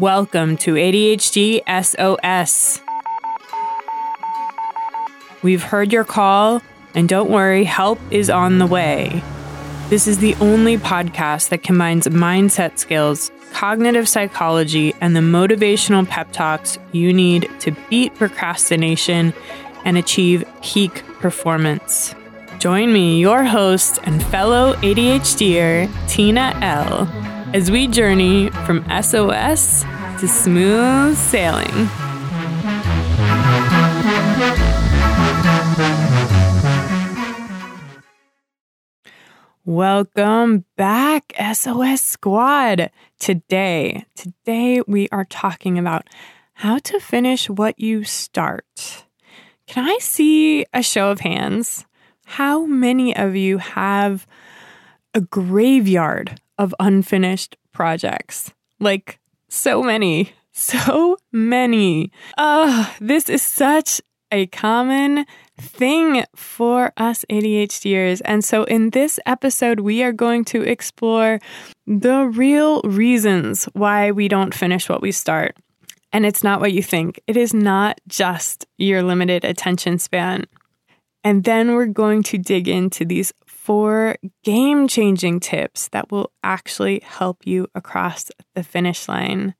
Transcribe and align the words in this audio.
Welcome 0.00 0.56
to 0.58 0.76
ADHD 0.76 1.60
SOS. 1.68 2.80
We've 5.42 5.62
heard 5.62 5.92
your 5.92 6.04
call, 6.04 6.62
and 6.94 7.06
don't 7.06 7.28
worry, 7.28 7.64
help 7.64 7.98
is 8.10 8.30
on 8.30 8.60
the 8.60 8.66
way. 8.66 9.22
This 9.90 10.06
is 10.06 10.16
the 10.16 10.34
only 10.36 10.78
podcast 10.78 11.50
that 11.50 11.62
combines 11.62 12.06
mindset 12.06 12.78
skills, 12.78 13.30
cognitive 13.52 14.08
psychology, 14.08 14.94
and 15.02 15.14
the 15.14 15.20
motivational 15.20 16.08
pep 16.08 16.32
talks 16.32 16.78
you 16.92 17.12
need 17.12 17.50
to 17.60 17.76
beat 17.90 18.14
procrastination 18.14 19.34
and 19.84 19.98
achieve 19.98 20.44
peak 20.62 21.04
performance. 21.20 22.14
Join 22.58 22.90
me, 22.90 23.20
your 23.20 23.44
host 23.44 23.98
and 24.04 24.22
fellow 24.22 24.72
ADHDer, 24.76 25.90
Tina 26.08 26.58
L., 26.62 27.29
as 27.52 27.68
we 27.68 27.88
journey 27.88 28.48
from 28.64 28.84
SOS 29.02 29.82
to 30.20 30.28
smooth 30.28 31.16
sailing. 31.16 31.88
Welcome 39.64 40.64
back, 40.76 41.32
SOS 41.52 42.00
Squad. 42.02 42.90
Today, 43.18 44.04
today 44.14 44.82
we 44.86 45.08
are 45.10 45.24
talking 45.24 45.76
about 45.76 46.06
how 46.54 46.78
to 46.78 47.00
finish 47.00 47.50
what 47.50 47.80
you 47.80 48.04
start. 48.04 49.04
Can 49.66 49.88
I 49.88 49.98
see 50.00 50.66
a 50.72 50.84
show 50.84 51.10
of 51.10 51.20
hands? 51.20 51.84
How 52.26 52.64
many 52.64 53.16
of 53.16 53.34
you 53.34 53.58
have 53.58 54.24
a 55.14 55.20
graveyard 55.20 56.40
of 56.60 56.74
unfinished 56.78 57.56
projects? 57.72 58.52
Like 58.78 59.18
so 59.48 59.82
many, 59.82 60.32
so 60.52 61.16
many. 61.32 62.12
Oh, 62.36 62.94
this 63.00 63.28
is 63.28 63.42
such 63.42 64.00
a 64.30 64.46
common 64.46 65.26
thing 65.58 66.24
for 66.36 66.92
us 66.96 67.24
ADHDers. 67.30 68.22
And 68.24 68.44
so, 68.44 68.64
in 68.64 68.90
this 68.90 69.18
episode, 69.26 69.80
we 69.80 70.02
are 70.02 70.12
going 70.12 70.44
to 70.46 70.62
explore 70.62 71.40
the 71.86 72.26
real 72.26 72.82
reasons 72.82 73.64
why 73.72 74.12
we 74.12 74.28
don't 74.28 74.54
finish 74.54 74.88
what 74.88 75.02
we 75.02 75.12
start. 75.12 75.56
And 76.12 76.26
it's 76.26 76.44
not 76.44 76.60
what 76.60 76.72
you 76.72 76.82
think. 76.82 77.20
It 77.26 77.36
is 77.36 77.54
not 77.54 78.00
just 78.08 78.66
your 78.78 79.02
limited 79.02 79.44
attention 79.44 79.98
span. 79.98 80.44
And 81.22 81.44
then 81.44 81.74
we're 81.74 81.86
going 81.86 82.22
to 82.24 82.38
dig 82.38 82.66
into 82.66 83.04
these 83.04 83.32
four 83.60 84.16
game 84.42 84.88
changing 84.88 85.38
tips 85.38 85.88
that 85.88 86.10
will 86.10 86.32
actually 86.42 87.00
help 87.00 87.46
you 87.46 87.66
across 87.74 88.30
the 88.54 88.62
finish 88.62 89.06
line. 89.06 89.54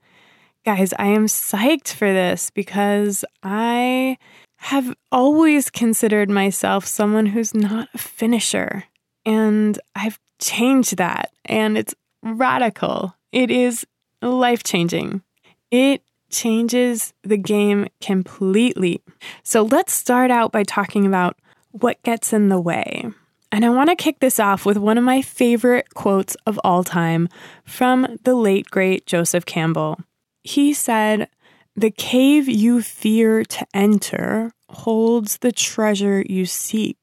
Guys, 0.64 0.94
I 0.98 1.08
am 1.08 1.26
psyched 1.26 1.92
for 1.92 2.10
this 2.10 2.50
because 2.50 3.26
I 3.42 4.16
have 4.56 4.94
always 5.12 5.68
considered 5.68 6.30
myself 6.30 6.86
someone 6.86 7.26
who's 7.26 7.54
not 7.54 7.88
a 7.92 7.98
finisher. 7.98 8.84
And 9.26 9.78
I've 9.94 10.18
changed 10.38 10.96
that, 10.96 11.30
and 11.44 11.76
it's 11.76 11.94
radical. 12.22 13.14
It 13.32 13.50
is 13.50 13.86
life 14.22 14.62
changing. 14.62 15.22
It 15.70 16.02
changes 16.30 17.12
the 17.22 17.36
game 17.36 17.88
completely. 18.00 19.02
So 19.42 19.62
let's 19.62 19.92
start 19.92 20.30
out 20.30 20.52
by 20.52 20.62
talking 20.62 21.06
about 21.06 21.38
what 21.72 22.02
gets 22.02 22.32
in 22.32 22.48
the 22.48 22.60
way. 22.60 23.10
And 23.52 23.64
I 23.64 23.70
want 23.70 23.90
to 23.90 23.96
kick 23.96 24.20
this 24.20 24.38
off 24.38 24.64
with 24.64 24.76
one 24.76 24.96
of 24.96 25.04
my 25.04 25.22
favorite 25.22 25.94
quotes 25.94 26.36
of 26.46 26.60
all 26.62 26.84
time 26.84 27.28
from 27.64 28.18
the 28.22 28.34
late, 28.34 28.70
great 28.70 29.06
Joseph 29.06 29.44
Campbell. 29.44 29.98
He 30.42 30.72
said, 30.72 31.28
The 31.74 31.90
cave 31.90 32.48
you 32.48 32.80
fear 32.82 33.44
to 33.44 33.66
enter 33.74 34.52
holds 34.68 35.38
the 35.38 35.52
treasure 35.52 36.24
you 36.28 36.46
seek. 36.46 36.96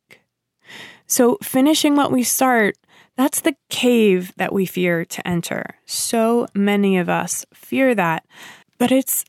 So, 1.05 1.37
finishing 1.41 1.95
what 1.95 2.11
we 2.11 2.23
start, 2.23 2.77
that's 3.17 3.41
the 3.41 3.55
cave 3.69 4.31
that 4.37 4.53
we 4.53 4.65
fear 4.65 5.03
to 5.03 5.27
enter. 5.27 5.75
So 5.85 6.47
many 6.53 6.97
of 6.97 7.09
us 7.09 7.45
fear 7.53 7.95
that. 7.95 8.25
But 8.77 8.91
it's 8.91 9.25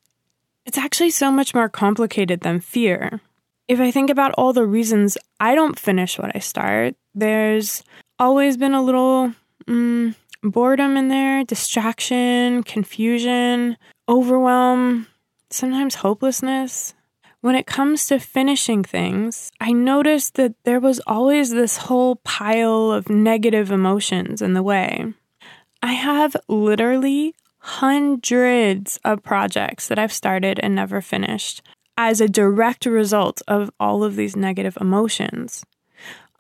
it's 0.66 0.76
actually 0.76 1.10
so 1.10 1.32
much 1.32 1.54
more 1.54 1.70
complicated 1.70 2.40
than 2.40 2.60
fear. 2.60 3.20
If 3.68 3.80
I 3.80 3.90
think 3.90 4.10
about 4.10 4.34
all 4.36 4.52
the 4.52 4.66
reasons 4.66 5.16
I 5.40 5.54
don't 5.54 5.78
finish 5.78 6.18
what 6.18 6.36
I 6.36 6.40
start, 6.40 6.94
there's 7.18 7.82
always 8.18 8.56
been 8.56 8.74
a 8.74 8.82
little 8.82 9.32
mm, 9.66 10.14
boredom 10.42 10.96
in 10.96 11.08
there, 11.08 11.44
distraction, 11.44 12.62
confusion, 12.62 13.76
overwhelm, 14.08 15.06
sometimes 15.50 15.96
hopelessness. 15.96 16.94
When 17.40 17.54
it 17.54 17.66
comes 17.66 18.06
to 18.06 18.18
finishing 18.18 18.82
things, 18.82 19.52
I 19.60 19.72
noticed 19.72 20.34
that 20.34 20.54
there 20.64 20.80
was 20.80 21.00
always 21.06 21.50
this 21.50 21.76
whole 21.76 22.16
pile 22.16 22.90
of 22.90 23.08
negative 23.08 23.70
emotions 23.70 24.42
in 24.42 24.54
the 24.54 24.62
way. 24.62 25.12
I 25.80 25.92
have 25.92 26.34
literally 26.48 27.34
hundreds 27.58 28.98
of 29.04 29.22
projects 29.22 29.86
that 29.86 29.98
I've 29.98 30.12
started 30.12 30.58
and 30.58 30.74
never 30.74 31.00
finished 31.00 31.62
as 31.96 32.20
a 32.20 32.28
direct 32.28 32.86
result 32.86 33.40
of 33.46 33.70
all 33.78 34.02
of 34.02 34.16
these 34.16 34.34
negative 34.34 34.76
emotions. 34.80 35.64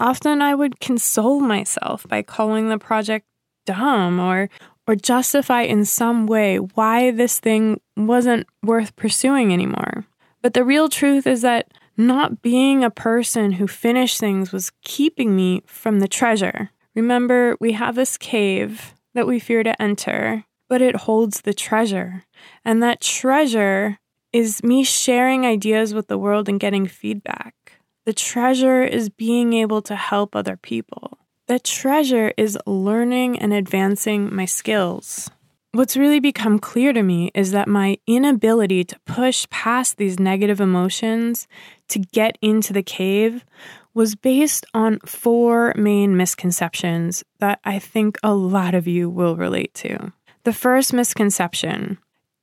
Often 0.00 0.42
I 0.42 0.54
would 0.54 0.80
console 0.80 1.40
myself 1.40 2.06
by 2.08 2.22
calling 2.22 2.68
the 2.68 2.78
project 2.78 3.26
dumb 3.66 4.20
or 4.20 4.48
or 4.86 4.94
justify 4.94 5.62
in 5.62 5.84
some 5.84 6.26
way 6.26 6.56
why 6.56 7.10
this 7.10 7.38
thing 7.38 7.78
wasn't 7.94 8.46
worth 8.62 8.96
pursuing 8.96 9.52
anymore. 9.52 10.06
But 10.40 10.54
the 10.54 10.64
real 10.64 10.88
truth 10.88 11.26
is 11.26 11.42
that 11.42 11.70
not 11.98 12.40
being 12.40 12.82
a 12.82 12.90
person 12.90 13.52
who 13.52 13.66
finished 13.66 14.18
things 14.18 14.50
was 14.50 14.72
keeping 14.82 15.36
me 15.36 15.62
from 15.66 16.00
the 16.00 16.08
treasure. 16.08 16.70
Remember, 16.94 17.56
we 17.60 17.72
have 17.72 17.96
this 17.96 18.16
cave 18.16 18.94
that 19.14 19.26
we 19.26 19.38
fear 19.38 19.62
to 19.62 19.80
enter, 19.82 20.44
but 20.68 20.80
it 20.80 20.96
holds 20.96 21.42
the 21.42 21.52
treasure. 21.52 22.24
And 22.64 22.82
that 22.82 23.02
treasure 23.02 23.98
is 24.32 24.62
me 24.62 24.84
sharing 24.84 25.44
ideas 25.44 25.92
with 25.92 26.08
the 26.08 26.18
world 26.18 26.48
and 26.48 26.60
getting 26.60 26.86
feedback. 26.86 27.54
The 28.08 28.14
treasure 28.14 28.82
is 28.82 29.10
being 29.10 29.52
able 29.52 29.82
to 29.82 29.94
help 29.94 30.34
other 30.34 30.56
people. 30.56 31.18
The 31.46 31.58
treasure 31.58 32.32
is 32.38 32.56
learning 32.64 33.38
and 33.38 33.52
advancing 33.52 34.34
my 34.34 34.46
skills. 34.46 35.30
What's 35.72 35.94
really 35.94 36.18
become 36.18 36.58
clear 36.58 36.94
to 36.94 37.02
me 37.02 37.30
is 37.34 37.50
that 37.50 37.68
my 37.68 37.98
inability 38.06 38.84
to 38.84 38.98
push 39.00 39.46
past 39.50 39.98
these 39.98 40.18
negative 40.18 40.58
emotions 40.58 41.46
to 41.88 41.98
get 41.98 42.38
into 42.40 42.72
the 42.72 42.82
cave 42.82 43.44
was 43.92 44.14
based 44.14 44.64
on 44.72 45.00
four 45.00 45.74
main 45.76 46.16
misconceptions 46.16 47.22
that 47.40 47.60
I 47.62 47.78
think 47.78 48.16
a 48.22 48.32
lot 48.32 48.74
of 48.74 48.86
you 48.86 49.10
will 49.10 49.36
relate 49.36 49.74
to. 49.84 50.14
The 50.44 50.54
first 50.54 50.94
misconception 50.94 51.98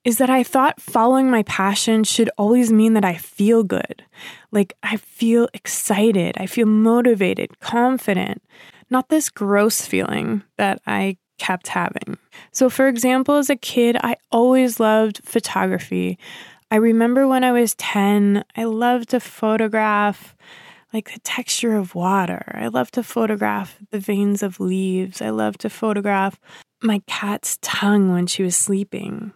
is 0.06 0.20
that 0.20 0.30
I 0.30 0.44
thought 0.44 0.80
following 0.80 1.30
my 1.30 1.44
passion 1.44 2.04
should 2.04 2.30
always 2.38 2.72
mean 2.72 2.94
that 2.94 3.04
I 3.04 3.16
feel 3.16 3.64
good. 3.64 4.04
Like 4.52 4.78
I 4.84 4.98
feel 4.98 5.50
excited, 5.54 6.38
I 6.38 6.46
feel 6.46 6.68
motivated, 6.68 7.60
confident, 7.60 8.44
not 8.92 9.10
this 9.10 9.32
gross 9.32 9.86
feeling 9.86 10.44
that 10.58 10.80
I 10.86 11.18
kept 11.40 11.70
having. 11.70 12.18
So, 12.52 12.70
for 12.70 12.88
example, 12.88 13.36
as 13.36 13.50
a 13.50 13.56
kid, 13.56 13.98
I 14.02 14.16
always 14.32 14.80
loved 14.80 15.22
photography. 15.26 16.20
I 16.70 16.76
remember 16.76 17.28
when 17.28 17.44
I 17.44 17.52
was 17.52 17.76
10, 17.76 18.46
I 18.56 18.64
loved 18.66 19.10
to 19.10 19.20
photograph 19.20 20.36
like 20.94 21.12
the 21.12 21.20
texture 21.20 21.76
of 21.76 21.96
water. 21.96 22.54
I 22.56 22.68
love 22.68 22.92
to 22.92 23.04
photograph 23.04 23.80
the 23.90 24.00
veins 24.00 24.44
of 24.44 24.60
leaves. 24.60 25.22
I 25.22 25.32
love 25.32 25.58
to 25.58 25.70
photograph 25.70 26.40
my 26.82 27.02
cat's 27.08 27.58
tongue 27.62 28.12
when 28.14 28.28
she 28.28 28.44
was 28.44 28.56
sleeping. 28.56 29.34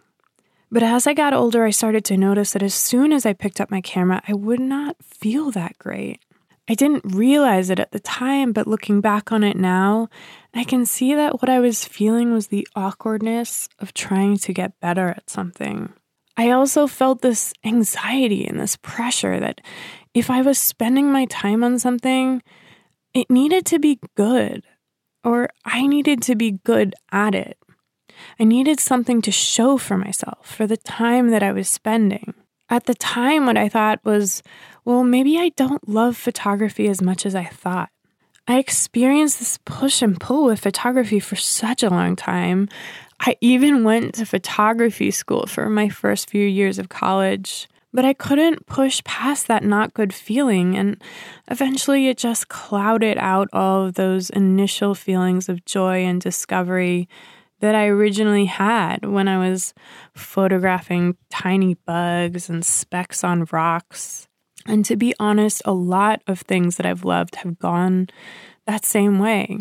But 0.70 0.82
as 0.82 1.06
I 1.06 1.14
got 1.14 1.34
older, 1.34 1.64
I 1.64 1.70
started 1.70 2.04
to 2.06 2.16
notice 2.16 2.52
that 2.52 2.62
as 2.62 2.74
soon 2.74 3.12
as 3.12 3.26
I 3.26 3.32
picked 3.32 3.60
up 3.60 3.70
my 3.70 3.80
camera, 3.80 4.22
I 4.28 4.34
would 4.34 4.60
not 4.60 4.96
feel 5.02 5.50
that 5.50 5.76
great. 5.78 6.20
I 6.68 6.74
didn't 6.74 7.04
realize 7.04 7.70
it 7.70 7.80
at 7.80 7.90
the 7.90 7.98
time, 7.98 8.52
but 8.52 8.68
looking 8.68 9.00
back 9.00 9.32
on 9.32 9.42
it 9.42 9.56
now, 9.56 10.08
I 10.54 10.62
can 10.62 10.86
see 10.86 11.14
that 11.14 11.42
what 11.42 11.48
I 11.48 11.58
was 11.58 11.84
feeling 11.84 12.32
was 12.32 12.46
the 12.46 12.68
awkwardness 12.76 13.68
of 13.80 13.92
trying 13.92 14.36
to 14.38 14.52
get 14.52 14.78
better 14.78 15.08
at 15.08 15.28
something. 15.28 15.92
I 16.36 16.50
also 16.50 16.86
felt 16.86 17.22
this 17.22 17.52
anxiety 17.64 18.46
and 18.46 18.60
this 18.60 18.76
pressure 18.76 19.40
that 19.40 19.60
if 20.14 20.30
I 20.30 20.42
was 20.42 20.58
spending 20.58 21.10
my 21.10 21.24
time 21.24 21.64
on 21.64 21.80
something, 21.80 22.42
it 23.12 23.28
needed 23.28 23.66
to 23.66 23.80
be 23.80 23.98
good 24.16 24.64
or 25.24 25.48
I 25.64 25.86
needed 25.86 26.22
to 26.22 26.36
be 26.36 26.52
good 26.64 26.94
at 27.10 27.34
it. 27.34 27.58
I 28.38 28.44
needed 28.44 28.80
something 28.80 29.22
to 29.22 29.32
show 29.32 29.78
for 29.78 29.96
myself 29.96 30.46
for 30.46 30.66
the 30.66 30.76
time 30.76 31.30
that 31.30 31.42
I 31.42 31.52
was 31.52 31.68
spending. 31.68 32.34
At 32.68 32.86
the 32.86 32.94
time, 32.94 33.46
what 33.46 33.56
I 33.56 33.68
thought 33.68 34.00
was, 34.04 34.42
well, 34.84 35.02
maybe 35.02 35.38
I 35.38 35.50
don't 35.50 35.88
love 35.88 36.16
photography 36.16 36.88
as 36.88 37.02
much 37.02 37.26
as 37.26 37.34
I 37.34 37.44
thought. 37.44 37.90
I 38.46 38.58
experienced 38.58 39.38
this 39.38 39.58
push 39.64 40.02
and 40.02 40.18
pull 40.18 40.46
with 40.46 40.60
photography 40.60 41.20
for 41.20 41.36
such 41.36 41.82
a 41.82 41.90
long 41.90 42.16
time. 42.16 42.68
I 43.20 43.36
even 43.40 43.84
went 43.84 44.14
to 44.14 44.26
photography 44.26 45.10
school 45.10 45.46
for 45.46 45.68
my 45.68 45.88
first 45.88 46.30
few 46.30 46.46
years 46.46 46.78
of 46.78 46.88
college, 46.88 47.68
but 47.92 48.04
I 48.04 48.12
couldn't 48.12 48.66
push 48.66 49.04
past 49.04 49.48
that 49.48 49.64
not 49.64 49.94
good 49.94 50.14
feeling. 50.14 50.76
And 50.76 51.02
eventually 51.48 52.08
it 52.08 52.18
just 52.18 52.48
clouded 52.48 53.18
out 53.18 53.48
all 53.52 53.86
of 53.86 53.94
those 53.94 54.30
initial 54.30 54.94
feelings 54.94 55.48
of 55.48 55.64
joy 55.64 56.04
and 56.04 56.20
discovery 56.20 57.08
that 57.60 57.74
I 57.74 57.86
originally 57.86 58.46
had 58.46 59.04
when 59.04 59.28
I 59.28 59.38
was 59.38 59.72
photographing 60.14 61.16
tiny 61.30 61.74
bugs 61.74 62.48
and 62.48 62.64
specks 62.64 63.22
on 63.22 63.46
rocks. 63.52 64.28
And 64.66 64.84
to 64.86 64.96
be 64.96 65.14
honest, 65.18 65.62
a 65.64 65.72
lot 65.72 66.22
of 66.26 66.40
things 66.40 66.76
that 66.76 66.86
I've 66.86 67.04
loved 67.04 67.36
have 67.36 67.58
gone 67.58 68.08
that 68.66 68.84
same 68.84 69.18
way. 69.18 69.58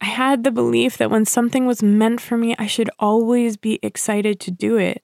I 0.00 0.06
had 0.06 0.44
the 0.44 0.50
belief 0.50 0.98
that 0.98 1.10
when 1.10 1.24
something 1.24 1.66
was 1.66 1.82
meant 1.82 2.20
for 2.20 2.36
me, 2.36 2.54
I 2.58 2.66
should 2.66 2.90
always 2.98 3.56
be 3.56 3.78
excited 3.82 4.38
to 4.40 4.50
do 4.50 4.76
it. 4.76 5.02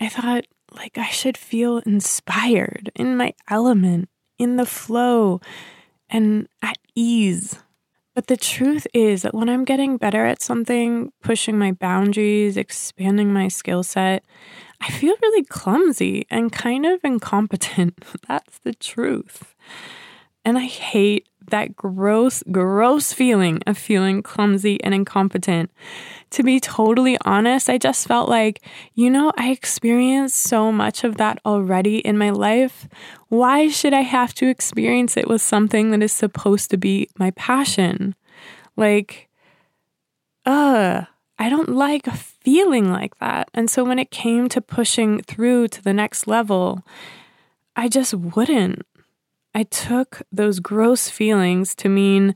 I 0.00 0.08
thought, 0.08 0.46
like, 0.72 0.98
I 0.98 1.08
should 1.08 1.36
feel 1.36 1.78
inspired, 1.78 2.90
in 2.94 3.16
my 3.16 3.34
element, 3.48 4.08
in 4.38 4.56
the 4.56 4.66
flow, 4.66 5.40
and 6.08 6.48
at 6.62 6.78
ease. 6.94 7.58
But 8.14 8.28
the 8.28 8.36
truth 8.36 8.86
is 8.94 9.22
that 9.22 9.34
when 9.34 9.48
I'm 9.48 9.64
getting 9.64 9.96
better 9.96 10.24
at 10.24 10.40
something, 10.40 11.12
pushing 11.20 11.58
my 11.58 11.72
boundaries, 11.72 12.56
expanding 12.56 13.32
my 13.32 13.48
skill 13.48 13.82
set, 13.82 14.24
I 14.80 14.90
feel 14.90 15.14
really 15.20 15.44
clumsy 15.44 16.26
and 16.30 16.52
kind 16.52 16.86
of 16.86 17.00
incompetent. 17.02 18.04
That's 18.28 18.58
the 18.60 18.74
truth. 18.74 19.54
And 20.44 20.58
I 20.58 20.66
hate 20.66 21.28
that 21.50 21.74
gross, 21.74 22.42
gross 22.50 23.12
feeling 23.12 23.62
of 23.66 23.76
feeling 23.76 24.22
clumsy 24.22 24.82
and 24.84 24.94
incompetent. 24.94 25.70
To 26.34 26.42
be 26.42 26.58
totally 26.58 27.16
honest, 27.24 27.70
I 27.70 27.78
just 27.78 28.08
felt 28.08 28.28
like, 28.28 28.60
you 28.94 29.08
know, 29.08 29.30
I 29.36 29.52
experienced 29.52 30.34
so 30.34 30.72
much 30.72 31.04
of 31.04 31.16
that 31.18 31.38
already 31.46 31.98
in 31.98 32.18
my 32.18 32.30
life. 32.30 32.88
Why 33.28 33.68
should 33.68 33.94
I 33.94 34.00
have 34.00 34.34
to 34.34 34.48
experience 34.48 35.16
it 35.16 35.28
with 35.28 35.40
something 35.40 35.92
that 35.92 36.02
is 36.02 36.10
supposed 36.12 36.72
to 36.72 36.76
be 36.76 37.08
my 37.16 37.30
passion? 37.30 38.16
Like, 38.76 39.28
uh, 40.44 41.02
I 41.38 41.48
don't 41.48 41.68
like 41.68 42.08
a 42.08 42.16
feeling 42.16 42.90
like 42.90 43.16
that. 43.20 43.48
And 43.54 43.70
so 43.70 43.84
when 43.84 44.00
it 44.00 44.10
came 44.10 44.48
to 44.48 44.60
pushing 44.60 45.22
through 45.22 45.68
to 45.68 45.82
the 45.84 45.94
next 45.94 46.26
level, 46.26 46.82
I 47.76 47.86
just 47.86 48.12
wouldn't. 48.12 48.84
I 49.54 49.62
took 49.62 50.22
those 50.32 50.58
gross 50.58 51.08
feelings 51.08 51.76
to 51.76 51.88
mean 51.88 52.34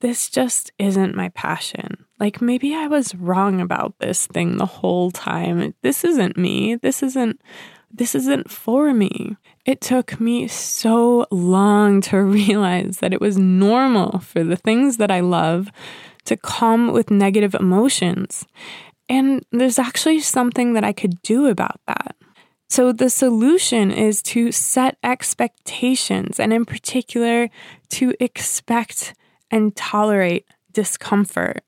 this 0.00 0.28
just 0.28 0.72
isn't 0.78 1.14
my 1.14 1.28
passion. 1.30 2.04
Like 2.20 2.40
maybe 2.40 2.74
I 2.74 2.86
was 2.86 3.14
wrong 3.14 3.60
about 3.60 3.98
this 3.98 4.26
thing 4.26 4.56
the 4.56 4.66
whole 4.66 5.10
time. 5.10 5.74
This 5.82 6.04
isn't 6.04 6.36
me. 6.36 6.76
This 6.76 7.02
isn't 7.02 7.40
this 7.90 8.14
isn't 8.14 8.50
for 8.50 8.92
me. 8.92 9.36
It 9.64 9.80
took 9.80 10.20
me 10.20 10.46
so 10.46 11.26
long 11.30 12.00
to 12.02 12.22
realize 12.22 12.98
that 12.98 13.12
it 13.12 13.20
was 13.20 13.38
normal 13.38 14.18
for 14.20 14.44
the 14.44 14.56
things 14.56 14.98
that 14.98 15.10
I 15.10 15.20
love 15.20 15.70
to 16.26 16.36
come 16.36 16.92
with 16.92 17.10
negative 17.10 17.54
emotions. 17.54 18.46
And 19.08 19.44
there's 19.50 19.78
actually 19.78 20.20
something 20.20 20.74
that 20.74 20.84
I 20.84 20.92
could 20.92 21.22
do 21.22 21.46
about 21.46 21.80
that. 21.86 22.14
So 22.68 22.92
the 22.92 23.08
solution 23.08 23.90
is 23.90 24.20
to 24.24 24.52
set 24.52 24.98
expectations 25.02 26.38
and 26.38 26.52
in 26.52 26.66
particular 26.66 27.48
to 27.90 28.14
expect 28.20 29.14
and 29.50 29.74
tolerate 29.74 30.46
discomfort. 30.72 31.64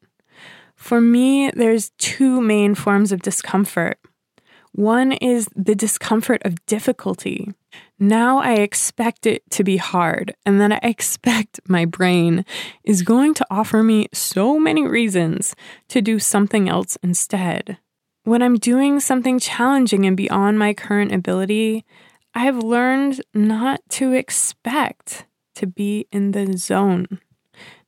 For 0.76 1.00
me, 1.00 1.50
there's 1.50 1.90
two 1.98 2.40
main 2.40 2.74
forms 2.74 3.12
of 3.12 3.22
discomfort. 3.22 3.98
One 4.72 5.12
is 5.12 5.48
the 5.54 5.74
discomfort 5.74 6.42
of 6.44 6.64
difficulty. 6.66 7.52
Now 7.98 8.38
I 8.38 8.54
expect 8.54 9.26
it 9.26 9.42
to 9.50 9.64
be 9.64 9.76
hard, 9.76 10.34
and 10.46 10.60
then 10.60 10.72
I 10.72 10.78
expect 10.82 11.60
my 11.68 11.84
brain 11.84 12.44
is 12.84 13.02
going 13.02 13.34
to 13.34 13.46
offer 13.50 13.82
me 13.82 14.08
so 14.12 14.58
many 14.58 14.86
reasons 14.86 15.54
to 15.88 16.00
do 16.00 16.18
something 16.18 16.68
else 16.68 16.96
instead. 17.02 17.78
When 18.24 18.42
I'm 18.42 18.56
doing 18.56 19.00
something 19.00 19.38
challenging 19.38 20.06
and 20.06 20.16
beyond 20.16 20.58
my 20.58 20.72
current 20.72 21.12
ability, 21.12 21.84
I've 22.34 22.58
learned 22.58 23.22
not 23.34 23.80
to 23.90 24.12
expect 24.12 25.26
to 25.56 25.66
be 25.66 26.06
in 26.12 26.30
the 26.30 26.56
zone, 26.56 27.20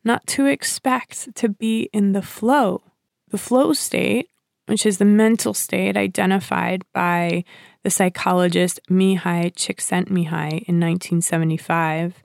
not 0.05 0.27
to 0.29 0.47
expect 0.47 1.35
to 1.37 1.49
be 1.49 1.89
in 1.93 2.13
the 2.13 2.23
flow. 2.23 2.83
The 3.31 3.39
flow 3.39 3.73
state, 3.73 4.29
which 4.67 4.87
is 4.87 4.99
the 4.99 5.05
mental 5.05 5.55
state 5.55 5.97
identified 5.97 6.85
by 6.93 7.45
the 7.83 7.91
psychologist 7.91 8.81
Mihaly 8.91 9.53
Csikszentmihalyi 9.55 10.65
in 10.69 10.81
1975, 10.81 12.23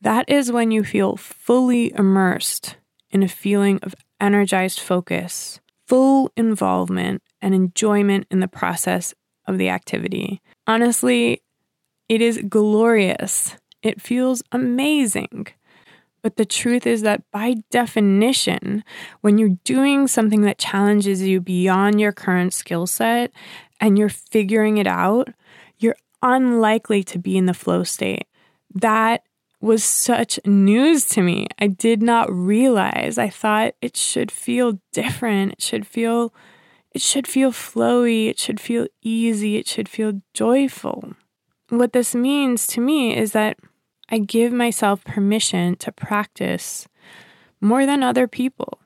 that 0.00 0.28
is 0.28 0.52
when 0.52 0.70
you 0.70 0.84
feel 0.84 1.16
fully 1.16 1.92
immersed 1.94 2.76
in 3.10 3.22
a 3.22 3.28
feeling 3.28 3.78
of 3.82 3.94
energized 4.20 4.80
focus, 4.80 5.60
full 5.86 6.30
involvement, 6.36 7.22
and 7.40 7.54
enjoyment 7.54 8.26
in 8.30 8.40
the 8.40 8.48
process 8.48 9.14
of 9.46 9.58
the 9.58 9.68
activity. 9.68 10.42
Honestly, 10.66 11.42
it 12.08 12.20
is 12.20 12.42
glorious. 12.48 13.56
It 13.82 14.00
feels 14.00 14.42
amazing. 14.52 15.48
But 16.28 16.36
the 16.36 16.44
truth 16.44 16.86
is 16.86 17.00
that 17.00 17.22
by 17.32 17.54
definition, 17.70 18.84
when 19.22 19.38
you're 19.38 19.56
doing 19.64 20.06
something 20.06 20.42
that 20.42 20.58
challenges 20.58 21.22
you 21.22 21.40
beyond 21.40 22.02
your 22.02 22.12
current 22.12 22.52
skill 22.52 22.86
set 22.86 23.32
and 23.80 23.96
you're 23.96 24.10
figuring 24.10 24.76
it 24.76 24.86
out, 24.86 25.30
you're 25.78 25.96
unlikely 26.22 27.02
to 27.04 27.18
be 27.18 27.38
in 27.38 27.46
the 27.46 27.54
flow 27.54 27.82
state. 27.82 28.26
That 28.74 29.22
was 29.62 29.82
such 29.82 30.38
news 30.44 31.06
to 31.06 31.22
me. 31.22 31.46
I 31.58 31.68
did 31.68 32.02
not 32.02 32.30
realize. 32.30 33.16
I 33.16 33.30
thought 33.30 33.72
it 33.80 33.96
should 33.96 34.30
feel 34.30 34.82
different. 34.92 35.52
It 35.54 35.62
should 35.62 35.86
feel 35.86 36.34
it 36.92 37.00
should 37.00 37.26
feel 37.26 37.52
flowy, 37.52 38.28
it 38.28 38.38
should 38.38 38.60
feel 38.60 38.86
easy, 39.00 39.56
it 39.56 39.66
should 39.66 39.88
feel 39.88 40.20
joyful. 40.34 41.14
What 41.70 41.94
this 41.94 42.14
means 42.14 42.66
to 42.66 42.82
me 42.82 43.16
is 43.16 43.32
that 43.32 43.56
I 44.10 44.18
give 44.18 44.52
myself 44.52 45.04
permission 45.04 45.76
to 45.76 45.92
practice 45.92 46.88
more 47.60 47.86
than 47.86 48.02
other 48.02 48.26
people. 48.26 48.80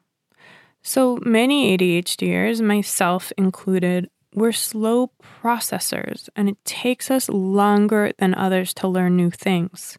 So 0.83 1.19
many 1.25 1.77
ADHDers, 1.77 2.61
myself 2.61 3.33
included, 3.39 4.11
we're 4.35 4.53
slow 4.53 5.11
processors 5.23 6.29
and 6.35 6.49
it 6.49 6.65
takes 6.65 7.11
us 7.11 7.29
longer 7.29 8.13
than 8.19 8.35
others 8.35 8.75
to 8.75 8.89
learn 8.89 9.17
new 9.17 9.31
things. 9.31 9.99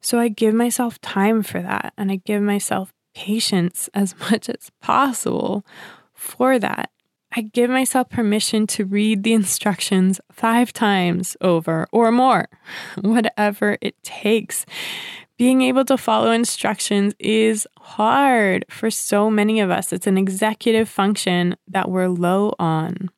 So 0.00 0.20
I 0.20 0.28
give 0.28 0.54
myself 0.54 1.00
time 1.00 1.42
for 1.42 1.62
that 1.62 1.92
and 1.96 2.12
I 2.12 2.16
give 2.16 2.42
myself 2.42 2.92
patience 3.14 3.88
as 3.94 4.14
much 4.30 4.48
as 4.48 4.70
possible 4.80 5.64
for 6.12 6.58
that. 6.58 6.90
I 7.34 7.42
give 7.42 7.70
myself 7.70 8.10
permission 8.10 8.66
to 8.68 8.84
read 8.84 9.22
the 9.22 9.32
instructions 9.32 10.20
five 10.30 10.72
times 10.72 11.36
over 11.40 11.86
or 11.90 12.12
more, 12.12 12.48
whatever 13.00 13.78
it 13.80 14.02
takes. 14.02 14.66
Being 15.38 15.62
able 15.62 15.84
to 15.86 15.96
follow 15.96 16.30
instructions 16.30 17.14
is 17.18 17.66
hard 17.78 18.66
for 18.68 18.90
so 18.90 19.30
many 19.30 19.60
of 19.60 19.70
us. 19.70 19.92
It's 19.92 20.06
an 20.06 20.18
executive 20.18 20.88
function 20.88 21.56
that 21.68 21.90
we're 21.90 22.08
low 22.08 22.54
on. 22.58 23.10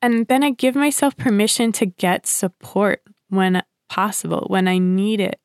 And 0.00 0.26
then 0.26 0.42
I 0.42 0.50
give 0.50 0.74
myself 0.74 1.16
permission 1.16 1.70
to 1.72 1.86
get 1.86 2.26
support 2.26 3.02
when 3.28 3.62
possible, 3.88 4.46
when 4.48 4.68
I 4.68 4.78
need 4.78 5.20
it. 5.20 5.38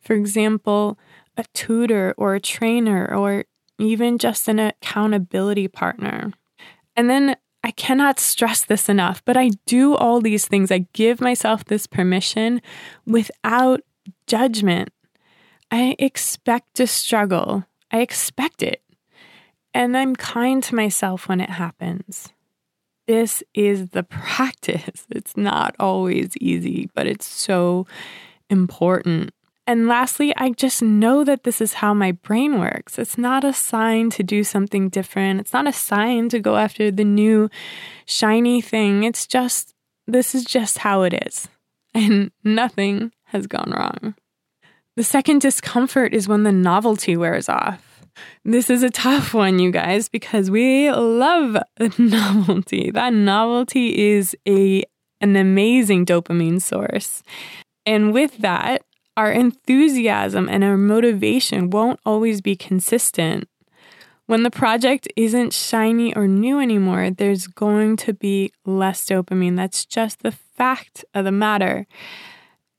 For 0.00 0.14
example, 0.14 0.98
a 1.36 1.44
tutor 1.52 2.14
or 2.16 2.34
a 2.34 2.40
trainer 2.40 3.12
or 3.12 3.44
even 3.78 4.18
just 4.18 4.46
an 4.46 4.58
accountability 4.58 5.68
partner. 5.68 6.32
And 7.00 7.08
then 7.08 7.34
I 7.64 7.70
cannot 7.70 8.20
stress 8.20 8.62
this 8.62 8.86
enough, 8.86 9.24
but 9.24 9.34
I 9.34 9.52
do 9.64 9.94
all 9.94 10.20
these 10.20 10.46
things. 10.46 10.70
I 10.70 10.86
give 10.92 11.18
myself 11.18 11.64
this 11.64 11.86
permission 11.86 12.60
without 13.06 13.80
judgment. 14.26 14.90
I 15.70 15.96
expect 15.98 16.74
to 16.74 16.86
struggle. 16.86 17.64
I 17.90 18.00
expect 18.00 18.62
it. 18.62 18.82
And 19.72 19.96
I'm 19.96 20.14
kind 20.14 20.62
to 20.64 20.74
myself 20.74 21.26
when 21.26 21.40
it 21.40 21.48
happens. 21.48 22.34
This 23.06 23.42
is 23.54 23.88
the 23.88 24.02
practice. 24.26 25.06
It's 25.08 25.38
not 25.38 25.74
always 25.80 26.36
easy, 26.38 26.90
but 26.94 27.06
it's 27.06 27.26
so 27.26 27.86
important. 28.50 29.32
And 29.66 29.86
lastly, 29.86 30.32
I 30.36 30.50
just 30.50 30.82
know 30.82 31.22
that 31.24 31.44
this 31.44 31.60
is 31.60 31.74
how 31.74 31.94
my 31.94 32.12
brain 32.12 32.58
works. 32.58 32.98
It's 32.98 33.18
not 33.18 33.44
a 33.44 33.52
sign 33.52 34.10
to 34.10 34.22
do 34.22 34.42
something 34.42 34.88
different. 34.88 35.40
It's 35.40 35.52
not 35.52 35.68
a 35.68 35.72
sign 35.72 36.28
to 36.30 36.40
go 36.40 36.56
after 36.56 36.90
the 36.90 37.04
new 37.04 37.48
shiny 38.04 38.60
thing. 38.60 39.04
It's 39.04 39.26
just, 39.26 39.74
this 40.06 40.34
is 40.34 40.44
just 40.44 40.78
how 40.78 41.02
it 41.02 41.14
is. 41.26 41.48
And 41.92 42.30
nothing 42.44 43.10
has 43.24 43.48
gone 43.48 43.72
wrong. 43.76 44.14
The 44.96 45.02
second 45.02 45.40
discomfort 45.40 46.14
is 46.14 46.28
when 46.28 46.44
the 46.44 46.52
novelty 46.52 47.16
wears 47.16 47.48
off. 47.48 47.90
This 48.44 48.70
is 48.70 48.84
a 48.84 48.90
tough 48.90 49.34
one, 49.34 49.58
you 49.58 49.70
guys, 49.70 50.08
because 50.08 50.50
we 50.50 50.90
love 50.90 51.56
novelty. 51.98 52.90
That 52.92 53.12
novelty 53.12 54.12
is 54.12 54.36
a 54.46 54.84
an 55.20 55.36
amazing 55.36 56.06
dopamine 56.06 56.62
source. 56.62 57.22
And 57.84 58.12
with 58.12 58.38
that, 58.38 58.82
our 59.16 59.32
enthusiasm 59.32 60.48
and 60.48 60.64
our 60.64 60.76
motivation 60.76 61.70
won't 61.70 62.00
always 62.06 62.40
be 62.40 62.56
consistent. 62.56 63.48
When 64.26 64.44
the 64.44 64.50
project 64.50 65.08
isn't 65.16 65.52
shiny 65.52 66.14
or 66.14 66.28
new 66.28 66.60
anymore, 66.60 67.10
there's 67.10 67.48
going 67.48 67.96
to 67.96 68.12
be 68.12 68.52
less 68.64 69.04
dopamine. 69.04 69.56
That's 69.56 69.84
just 69.84 70.22
the 70.22 70.30
fact 70.30 71.04
of 71.14 71.24
the 71.24 71.32
matter. 71.32 71.86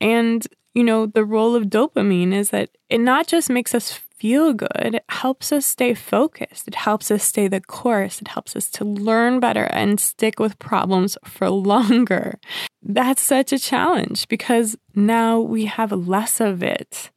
And, 0.00 0.46
you 0.72 0.82
know, 0.82 1.04
the 1.04 1.24
role 1.24 1.54
of 1.54 1.64
dopamine 1.64 2.32
is 2.32 2.50
that 2.50 2.70
it 2.88 3.00
not 3.00 3.26
just 3.26 3.50
makes 3.50 3.74
us 3.74 3.92
feel 4.22 4.52
good, 4.52 4.94
it 4.94 5.04
helps 5.08 5.50
us 5.50 5.66
stay 5.66 5.94
focused. 5.94 6.68
It 6.68 6.76
helps 6.76 7.10
us 7.10 7.24
stay 7.24 7.48
the 7.48 7.60
course. 7.60 8.20
It 8.20 8.28
helps 8.28 8.54
us 8.54 8.70
to 8.70 8.84
learn 8.84 9.40
better 9.40 9.64
and 9.64 9.98
stick 9.98 10.38
with 10.38 10.60
problems 10.60 11.18
for 11.24 11.50
longer. 11.72 12.38
That's 12.80 13.20
such 13.20 13.52
a 13.52 13.58
challenge 13.58 14.28
because 14.28 14.76
now 14.94 15.40
we 15.40 15.64
have 15.64 15.90
less 15.90 16.40
of 16.40 16.62
it. 16.62 17.10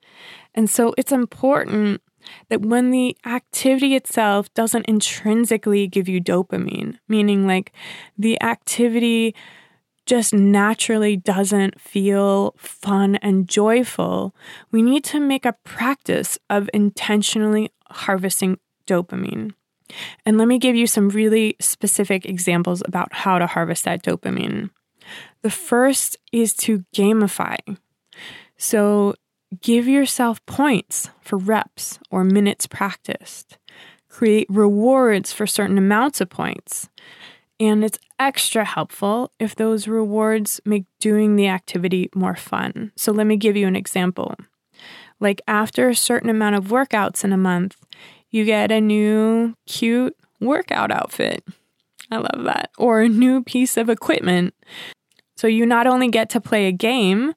And 0.56 0.68
so 0.68 0.96
it's 0.98 1.12
important 1.12 2.02
that 2.50 2.62
when 2.62 2.90
the 2.90 3.16
activity 3.24 3.94
itself 3.94 4.52
doesn't 4.56 4.88
intrinsically 4.88 5.86
give 5.86 6.10
you 6.10 6.20
dopamine, 6.20 6.98
meaning 7.08 7.46
like 7.46 7.72
the 8.18 8.42
activity 8.42 9.36
just 10.06 10.34
naturally 10.34 11.18
doesn't 11.18 11.80
feel 11.82 12.54
fun 12.58 13.16
and 13.18 13.48
joyful, 13.48 14.36
we 14.72 14.82
need 14.82 15.04
to 15.06 15.20
make 15.20 15.46
a 15.46 15.56
practice 15.64 16.38
of 16.50 16.70
intentionally 16.74 17.72
harvesting 17.90 18.60
dopamine. 18.88 19.54
And 20.26 20.38
let 20.38 20.48
me 20.48 20.58
give 20.58 20.76
you 20.76 20.88
some 20.88 21.10
really 21.10 21.56
specific 21.60 22.26
examples 22.26 22.82
about 22.86 23.14
how 23.14 23.40
to 23.40 23.48
harvest 23.48 23.86
that 23.86 24.04
dopamine. 24.04 24.70
The 25.42 25.52
first 25.52 26.18
is 26.32 26.54
to 26.56 26.84
gamify. 26.96 27.58
So 28.58 29.16
give 29.62 29.88
yourself 29.88 30.44
points 30.46 31.10
for 31.22 31.38
reps 31.38 32.00
or 32.10 32.24
minutes 32.24 32.68
practiced. 32.68 33.58
Create 34.10 34.48
rewards 34.50 35.32
for 35.32 35.46
certain 35.46 35.78
amounts 35.78 36.22
of 36.22 36.30
points. 36.30 36.90
And 37.60 37.84
it's 37.84 38.00
extra 38.20 38.66
helpful 38.66 39.32
if 39.40 39.56
those 39.56 39.88
rewards 39.88 40.62
make 40.66 40.86
doing 41.00 41.36
the 41.36 41.48
activity 41.48 42.10
more 42.16 42.36
fun. 42.36 42.92
So 42.96 43.12
let 43.12 43.28
me 43.28 43.38
give 43.38 43.56
you 43.56 43.68
an 43.68 43.76
example. 43.76 44.36
Like 45.20 45.42
after 45.48 45.90
a 45.90 45.96
certain 45.96 46.30
amount 46.30 46.56
of 46.56 46.66
workouts 46.66 47.24
in 47.24 47.34
a 47.34 47.38
month, 47.38 47.78
you 48.30 48.46
get 48.46 48.72
a 48.72 48.82
new 48.82 49.56
cute 49.66 50.16
workout 50.40 50.92
outfit. 50.92 51.44
I 52.12 52.18
love 52.18 52.44
that. 52.44 52.72
Or 52.78 53.02
a 53.02 53.10
new 53.10 53.44
piece 53.44 53.78
of 53.78 53.90
equipment. 53.90 54.54
So 55.38 55.48
you 55.48 55.66
not 55.66 55.88
only 55.88 56.10
get 56.10 56.30
to 56.32 56.42
play 56.42 56.68
a 56.68 56.72
game 56.72 57.34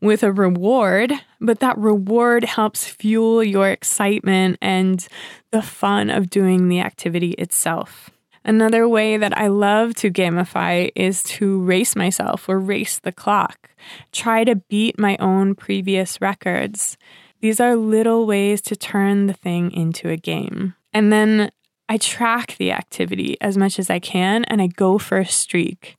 with 0.00 0.22
a 0.22 0.32
reward, 0.32 1.12
but 1.40 1.60
that 1.60 1.78
reward 1.78 2.44
helps 2.44 2.86
fuel 2.86 3.42
your 3.42 3.68
excitement 3.68 4.58
and 4.60 5.06
the 5.52 5.62
fun 5.62 6.10
of 6.10 6.28
doing 6.28 6.68
the 6.68 6.80
activity 6.80 7.32
itself. 7.32 8.10
Another 8.44 8.88
way 8.88 9.16
that 9.16 9.36
I 9.36 9.46
love 9.46 9.94
to 9.96 10.10
gamify 10.10 10.90
is 10.96 11.22
to 11.24 11.62
race 11.62 11.94
myself 11.94 12.48
or 12.48 12.58
race 12.58 12.98
the 12.98 13.12
clock. 13.12 13.70
Try 14.10 14.44
to 14.44 14.56
beat 14.56 14.98
my 14.98 15.16
own 15.18 15.54
previous 15.54 16.20
records. 16.20 16.96
These 17.40 17.60
are 17.60 17.76
little 17.76 18.26
ways 18.26 18.60
to 18.62 18.76
turn 18.76 19.26
the 19.26 19.32
thing 19.32 19.70
into 19.72 20.08
a 20.08 20.16
game. 20.16 20.74
And 20.92 21.12
then 21.12 21.50
I 21.88 21.98
track 21.98 22.56
the 22.58 22.72
activity 22.72 23.36
as 23.40 23.56
much 23.56 23.78
as 23.78 23.90
I 23.90 23.98
can 23.98 24.44
and 24.44 24.62
I 24.62 24.66
go 24.66 24.98
for 24.98 25.18
a 25.18 25.26
streak. 25.26 25.96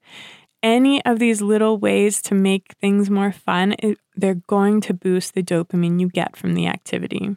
Any 0.62 1.03
of 1.05 1.19
these 1.19 1.41
little 1.41 1.77
ways 1.77 2.21
to 2.23 2.35
make 2.35 2.73
things 2.79 3.09
more 3.09 3.33
fun, 3.33 3.75
they're 4.15 4.41
going 4.47 4.79
to 4.81 4.93
boost 4.93 5.33
the 5.33 5.43
dopamine 5.43 6.00
you 6.00 6.07
get 6.07 6.38
from 6.38 6.55
the 6.55 6.67
activity. 6.67 7.35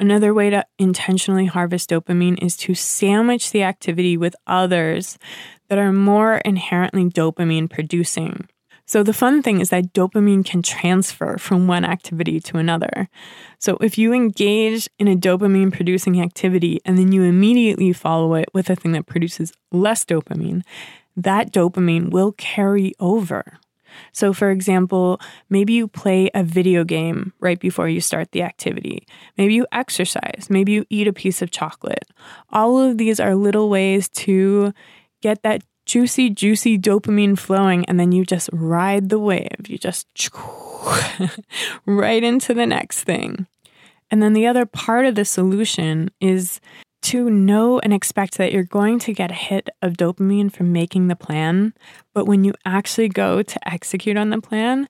Another 0.00 0.32
way 0.32 0.48
to 0.48 0.64
intentionally 0.78 1.44
harvest 1.44 1.90
dopamine 1.90 2.42
is 2.42 2.56
to 2.56 2.74
sandwich 2.74 3.50
the 3.50 3.62
activity 3.62 4.16
with 4.16 4.34
others 4.46 5.18
that 5.68 5.76
are 5.76 5.92
more 5.92 6.36
inherently 6.38 7.04
dopamine 7.04 7.68
producing. 7.68 8.48
So, 8.86 9.02
the 9.02 9.12
fun 9.12 9.42
thing 9.42 9.60
is 9.60 9.68
that 9.68 9.92
dopamine 9.92 10.42
can 10.42 10.62
transfer 10.62 11.36
from 11.36 11.66
one 11.66 11.84
activity 11.84 12.40
to 12.40 12.56
another. 12.56 13.10
So, 13.58 13.76
if 13.82 13.98
you 13.98 14.14
engage 14.14 14.88
in 14.98 15.06
a 15.06 15.14
dopamine 15.14 15.70
producing 15.70 16.18
activity 16.18 16.80
and 16.86 16.96
then 16.96 17.12
you 17.12 17.22
immediately 17.22 17.92
follow 17.92 18.32
it 18.34 18.48
with 18.54 18.70
a 18.70 18.76
thing 18.76 18.92
that 18.92 19.06
produces 19.06 19.52
less 19.70 20.06
dopamine, 20.06 20.62
that 21.14 21.52
dopamine 21.52 22.10
will 22.10 22.32
carry 22.32 22.94
over. 22.98 23.58
So, 24.12 24.32
for 24.32 24.50
example, 24.50 25.20
maybe 25.48 25.72
you 25.72 25.88
play 25.88 26.30
a 26.34 26.42
video 26.42 26.84
game 26.84 27.32
right 27.40 27.58
before 27.58 27.88
you 27.88 28.00
start 28.00 28.32
the 28.32 28.42
activity. 28.42 29.06
Maybe 29.36 29.54
you 29.54 29.66
exercise. 29.72 30.48
Maybe 30.48 30.72
you 30.72 30.86
eat 30.90 31.08
a 31.08 31.12
piece 31.12 31.42
of 31.42 31.50
chocolate. 31.50 32.06
All 32.50 32.78
of 32.78 32.98
these 32.98 33.20
are 33.20 33.34
little 33.34 33.68
ways 33.68 34.08
to 34.10 34.72
get 35.22 35.42
that 35.42 35.62
juicy, 35.86 36.30
juicy 36.30 36.78
dopamine 36.78 37.38
flowing, 37.38 37.84
and 37.86 37.98
then 37.98 38.12
you 38.12 38.24
just 38.24 38.48
ride 38.52 39.08
the 39.08 39.18
wave. 39.18 39.66
You 39.68 39.78
just 39.78 40.06
right 41.86 42.22
into 42.22 42.54
the 42.54 42.66
next 42.66 43.04
thing. 43.04 43.46
And 44.10 44.22
then 44.22 44.32
the 44.32 44.46
other 44.46 44.66
part 44.66 45.06
of 45.06 45.14
the 45.14 45.24
solution 45.24 46.10
is 46.20 46.60
to 47.02 47.30
know 47.30 47.78
and 47.78 47.92
expect 47.92 48.38
that 48.38 48.52
you're 48.52 48.62
going 48.62 48.98
to 49.00 49.12
get 49.12 49.30
a 49.30 49.34
hit 49.34 49.68
of 49.82 49.94
dopamine 49.94 50.52
from 50.52 50.72
making 50.72 51.08
the 51.08 51.16
plan, 51.16 51.74
but 52.14 52.26
when 52.26 52.44
you 52.44 52.52
actually 52.64 53.08
go 53.08 53.42
to 53.42 53.68
execute 53.68 54.16
on 54.16 54.30
the 54.30 54.40
plan, 54.40 54.88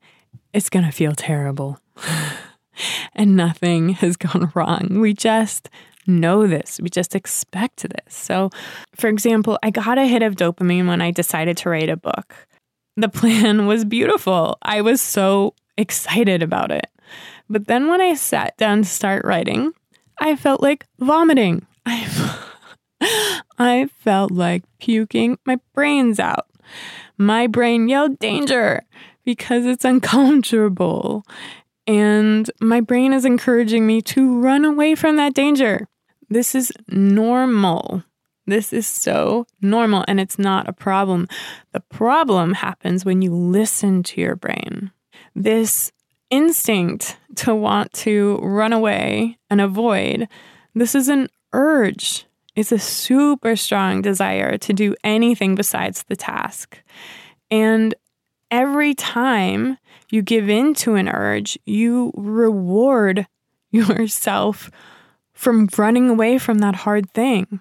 it's 0.52 0.70
going 0.70 0.84
to 0.84 0.90
feel 0.90 1.12
terrible. 1.12 1.78
and 3.14 3.36
nothing 3.36 3.90
has 3.90 4.16
gone 4.16 4.50
wrong. 4.54 5.00
We 5.00 5.14
just 5.14 5.68
know 6.06 6.46
this. 6.46 6.80
We 6.82 6.88
just 6.88 7.14
expect 7.14 7.82
this. 7.82 8.14
So, 8.14 8.50
for 8.96 9.08
example, 9.08 9.58
I 9.62 9.70
got 9.70 9.98
a 9.98 10.06
hit 10.06 10.22
of 10.22 10.36
dopamine 10.36 10.88
when 10.88 11.00
I 11.00 11.10
decided 11.10 11.56
to 11.58 11.70
write 11.70 11.88
a 11.88 11.96
book. 11.96 12.34
The 12.96 13.08
plan 13.20 13.66
was 13.66 13.84
beautiful. 13.84 14.58
I 14.62 14.80
was 14.80 15.00
so 15.00 15.54
excited 15.76 16.42
about 16.42 16.70
it. 16.70 16.86
But 17.48 17.66
then 17.66 17.88
when 17.88 18.00
I 18.00 18.14
sat 18.14 18.56
down 18.56 18.82
to 18.82 18.88
start 18.88 19.24
writing, 19.24 19.72
I 20.18 20.36
felt 20.36 20.62
like 20.62 20.86
vomiting. 20.98 21.66
I 21.86 22.06
I 23.58 23.90
felt 23.98 24.30
like 24.30 24.64
puking 24.78 25.38
my 25.44 25.58
brains 25.74 26.18
out. 26.18 26.46
My 27.18 27.46
brain 27.46 27.88
yelled 27.88 28.18
danger 28.18 28.82
because 29.24 29.66
it's 29.66 29.84
uncomfortable. 29.84 31.24
And 31.86 32.50
my 32.60 32.80
brain 32.80 33.12
is 33.12 33.24
encouraging 33.24 33.86
me 33.86 34.00
to 34.02 34.40
run 34.40 34.64
away 34.64 34.94
from 34.94 35.16
that 35.16 35.34
danger. 35.34 35.86
This 36.30 36.54
is 36.54 36.72
normal. 36.88 38.02
This 38.46 38.72
is 38.72 38.86
so 38.86 39.46
normal 39.60 40.04
and 40.08 40.18
it's 40.18 40.38
not 40.38 40.68
a 40.68 40.72
problem. 40.72 41.28
The 41.72 41.80
problem 41.80 42.54
happens 42.54 43.04
when 43.04 43.20
you 43.20 43.34
listen 43.34 44.02
to 44.04 44.20
your 44.20 44.36
brain. 44.36 44.90
This 45.34 45.92
instinct 46.30 47.18
to 47.36 47.54
want 47.54 47.92
to 47.92 48.38
run 48.42 48.72
away 48.72 49.38
and 49.50 49.60
avoid, 49.60 50.28
this 50.74 50.94
is 50.94 51.08
an 51.08 51.28
urge 51.52 52.26
is 52.56 52.72
a 52.72 52.78
super 52.78 53.56
strong 53.56 54.02
desire 54.02 54.58
to 54.58 54.72
do 54.72 54.94
anything 55.04 55.54
besides 55.54 56.04
the 56.04 56.16
task. 56.16 56.82
And 57.50 57.94
every 58.50 58.94
time 58.94 59.78
you 60.10 60.22
give 60.22 60.48
in 60.48 60.74
to 60.74 60.94
an 60.94 61.08
urge, 61.08 61.58
you 61.64 62.12
reward 62.16 63.26
yourself 63.70 64.70
from 65.32 65.68
running 65.78 66.10
away 66.10 66.38
from 66.38 66.58
that 66.58 66.76
hard 66.76 67.10
thing. 67.10 67.60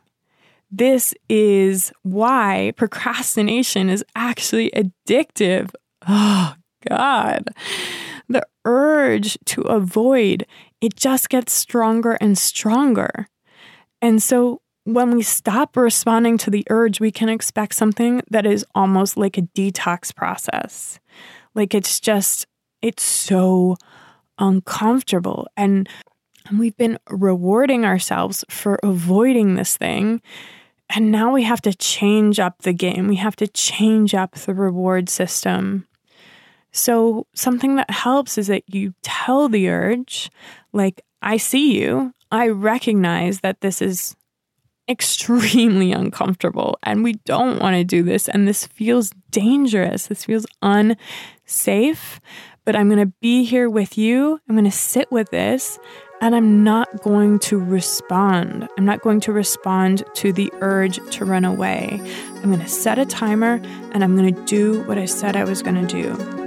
This 0.72 1.14
is 1.30 1.92
why 2.04 2.74
procrastination 2.76 3.90
is 3.90 4.04
actually 4.16 4.70
addictive. 4.72 5.72
Oh, 6.08 6.54
God. 6.88 7.50
The 8.28 8.46
urge 8.66 9.38
to 9.46 9.62
avoid, 9.62 10.46
it 10.82 10.96
just 10.96 11.30
gets 11.30 11.54
stronger 11.54 12.18
and 12.22 12.38
stronger. 12.38 13.28
And 14.02 14.22
so 14.22 14.62
when 14.84 15.16
we 15.16 15.22
stop 15.22 15.78
responding 15.78 16.38
to 16.40 16.50
the 16.50 16.66
urge, 16.70 17.00
we 17.00 17.12
can 17.12 17.30
expect 17.30 17.76
something 17.76 18.22
that 18.30 18.46
is 18.46 18.66
almost 18.74 19.18
like 19.18 19.38
a 19.38 19.44
detox 19.44 20.16
process. 20.16 21.00
Like 21.54 21.76
it's 21.76 22.00
just, 22.00 22.48
it's 22.82 23.04
so 23.04 23.76
uncomfortable. 24.38 25.48
And 25.58 25.88
we've 26.58 26.78
been 26.78 26.98
rewarding 27.10 27.86
ourselves 27.86 28.46
for 28.50 28.80
avoiding 28.82 29.56
this 29.56 29.78
thing. 29.78 30.22
And 30.90 31.12
now 31.12 31.32
we 31.32 31.44
have 31.44 31.62
to 31.62 31.74
change 31.74 32.40
up 32.40 32.64
the 32.64 32.74
game. 32.74 33.08
We 33.08 33.18
have 33.18 33.36
to 33.38 33.48
change 33.48 34.16
up 34.16 34.34
the 34.34 34.56
reward 34.56 35.10
system. 35.10 35.86
So, 36.72 37.26
something 37.34 37.76
that 37.78 37.90
helps 37.90 38.38
is 38.38 38.48
that 38.48 38.64
you 38.68 38.94
tell 39.02 39.50
the 39.50 39.70
urge, 39.70 40.30
like, 40.72 41.02
I 41.22 41.38
see 41.38 41.80
you. 41.80 42.14
I 42.32 42.48
recognize 42.50 43.40
that 43.42 43.62
this 43.62 43.82
is 43.82 44.16
extremely 44.90 45.92
uncomfortable 45.94 46.78
and 46.84 47.04
we 47.04 47.14
don't 47.26 47.60
want 47.60 47.76
to 47.76 47.84
do 47.84 48.04
this. 48.04 48.28
And 48.28 48.48
this 48.48 48.66
feels 48.68 49.12
dangerous. 49.32 50.08
This 50.08 50.26
feels 50.26 50.46
unsafe. 50.62 52.20
But 52.66 52.76
I'm 52.76 52.90
going 52.90 53.00
to 53.00 53.14
be 53.20 53.46
here 53.46 53.70
with 53.70 53.98
you. 53.98 54.40
I'm 54.48 54.56
going 54.56 54.66
to 54.66 54.72
sit 54.72 55.12
with 55.12 55.32
this 55.32 55.80
and 56.22 56.36
I'm 56.36 56.64
not 56.64 57.02
going 57.02 57.40
to 57.40 57.58
respond. 57.58 58.68
I'm 58.78 58.86
not 58.86 59.02
going 59.02 59.22
to 59.22 59.32
respond 59.32 60.04
to 60.16 60.34
the 60.34 60.52
urge 60.62 61.00
to 61.14 61.26
run 61.26 61.46
away. 61.46 62.00
I'm 62.36 62.52
going 62.52 62.60
to 62.60 62.68
set 62.68 63.00
a 63.00 63.06
timer 63.06 63.62
and 63.92 64.04
I'm 64.04 64.16
going 64.16 64.36
to 64.36 64.46
do 64.46 64.84
what 64.84 64.98
I 64.98 65.06
said 65.06 65.36
I 65.36 65.46
was 65.46 65.64
going 65.64 65.88
to 65.88 65.88
do. 65.88 66.39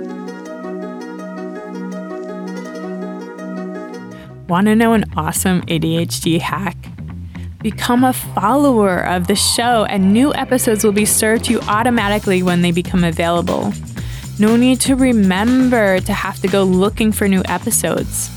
Want 4.53 4.67
to 4.67 4.77
know 4.77 4.93
an 4.93 5.07
awesome 5.17 5.63
ADHD 5.63 6.39
hack? 6.39 6.77
Become 7.63 8.05
a 8.05 8.13
follower 8.13 8.99
of 8.99 9.27
the 9.27 9.35
show, 9.35 9.87
and 9.87 10.13
new 10.13 10.35
episodes 10.35 10.85
will 10.85 10.93
be 10.93 11.07
served 11.07 11.47
to 11.47 11.53
you 11.53 11.61
automatically 11.61 12.43
when 12.43 12.61
they 12.61 12.71
become 12.71 13.03
available. 13.03 13.73
No 14.39 14.57
need 14.57 14.79
to 14.83 14.95
remember 14.95 16.01
to 16.01 16.13
have 16.13 16.39
to 16.41 16.49
go 16.49 16.65
looking 16.65 17.13
for 17.13 17.27
new 17.29 17.41
episodes. 17.47 18.29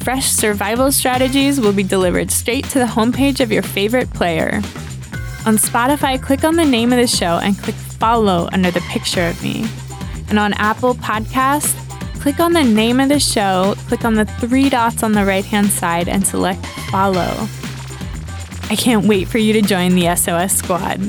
Fresh 0.00 0.30
survival 0.30 0.90
strategies 0.90 1.60
will 1.60 1.74
be 1.74 1.82
delivered 1.82 2.30
straight 2.30 2.64
to 2.70 2.78
the 2.78 2.86
homepage 2.86 3.40
of 3.40 3.52
your 3.52 3.62
favorite 3.62 4.10
player. 4.14 4.62
On 5.44 5.58
Spotify, 5.58 6.18
click 6.18 6.44
on 6.44 6.56
the 6.56 6.64
name 6.64 6.94
of 6.94 6.98
the 6.98 7.06
show 7.06 7.40
and 7.42 7.58
click 7.58 7.76
follow 7.76 8.48
under 8.52 8.70
the 8.70 8.80
picture 8.88 9.26
of 9.26 9.42
me. 9.42 9.68
And 10.30 10.38
on 10.38 10.54
Apple 10.54 10.94
Podcasts, 10.94 11.87
click 12.20 12.40
on 12.40 12.52
the 12.52 12.64
name 12.64 13.00
of 13.00 13.08
the 13.08 13.20
show, 13.20 13.74
click 13.86 14.04
on 14.04 14.14
the 14.14 14.24
three 14.24 14.68
dots 14.68 15.02
on 15.02 15.12
the 15.12 15.24
right 15.24 15.44
hand 15.44 15.70
side, 15.70 16.08
and 16.08 16.26
select 16.26 16.64
follow. 16.90 17.48
I 18.70 18.76
can't 18.76 19.06
wait 19.06 19.28
for 19.28 19.38
you 19.38 19.52
to 19.54 19.62
join 19.62 19.94
the 19.94 20.14
SOS 20.14 20.52
squad. 20.52 21.00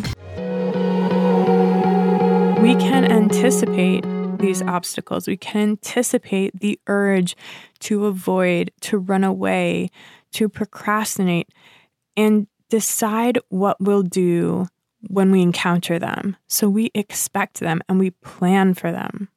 We 2.62 2.76
can 2.76 3.12
anticipate 3.12 4.06
these 4.40 4.62
obstacles. 4.62 5.28
We 5.28 5.38
can 5.38 5.62
anticipate 5.62 6.60
the 6.60 6.80
urge 6.88 7.36
to 7.80 8.06
avoid, 8.06 8.72
to 8.82 8.98
run 8.98 9.24
away, 9.24 9.90
to 10.34 10.48
procrastinate, 10.48 11.50
and 12.16 12.48
decide 12.70 13.40
what 13.50 13.82
we'll 13.82 14.04
do 14.04 14.68
when 15.08 15.32
we 15.32 15.42
encounter 15.42 16.00
them. 16.00 16.38
So 16.48 16.70
we 16.70 16.92
expect 16.94 17.60
them 17.60 17.82
and 17.90 18.00
we 18.00 18.12
plan 18.12 18.74
for 18.74 18.92
them. 18.92 19.30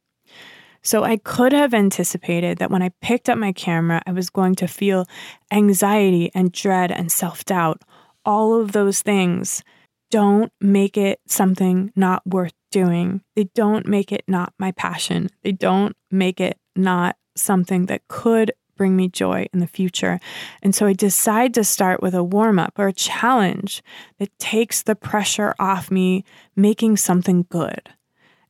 So 0.82 1.04
I 1.04 1.16
could 1.16 1.52
have 1.52 1.74
anticipated 1.74 2.58
that 2.58 2.70
when 2.70 2.82
I 2.82 2.90
picked 3.00 3.28
up 3.28 3.38
my 3.38 3.52
camera, 3.52 4.02
I 4.06 4.12
was 4.12 4.30
going 4.30 4.56
to 4.56 4.66
feel 4.66 5.06
anxiety 5.52 6.30
and 6.34 6.52
dread 6.52 6.90
and 6.90 7.10
self 7.10 7.44
doubt 7.44 7.82
all 8.24 8.60
of 8.60 8.72
those 8.72 9.02
things 9.02 9.62
don't 10.10 10.52
make 10.60 10.96
it 10.96 11.20
something 11.26 11.92
not 11.96 12.26
worth 12.26 12.52
doing. 12.70 13.22
They 13.34 13.44
don't 13.54 13.86
make 13.86 14.12
it 14.12 14.24
not 14.28 14.52
my 14.58 14.72
passion. 14.72 15.30
They 15.42 15.52
don't 15.52 15.96
make 16.10 16.40
it 16.40 16.58
not 16.76 17.16
something 17.36 17.86
that 17.86 18.06
could 18.08 18.52
bring 18.76 18.96
me 18.96 19.08
joy 19.08 19.46
in 19.52 19.60
the 19.60 19.66
future. 19.66 20.20
And 20.62 20.74
so 20.74 20.86
I 20.86 20.92
decide 20.92 21.54
to 21.54 21.64
start 21.64 22.02
with 22.02 22.14
a 22.14 22.24
warm 22.24 22.58
up 22.58 22.78
or 22.78 22.88
a 22.88 22.92
challenge 22.92 23.82
that 24.18 24.36
takes 24.38 24.82
the 24.82 24.94
pressure 24.94 25.54
off 25.58 25.90
me 25.90 26.24
making 26.56 26.96
something 26.96 27.46
good. 27.48 27.90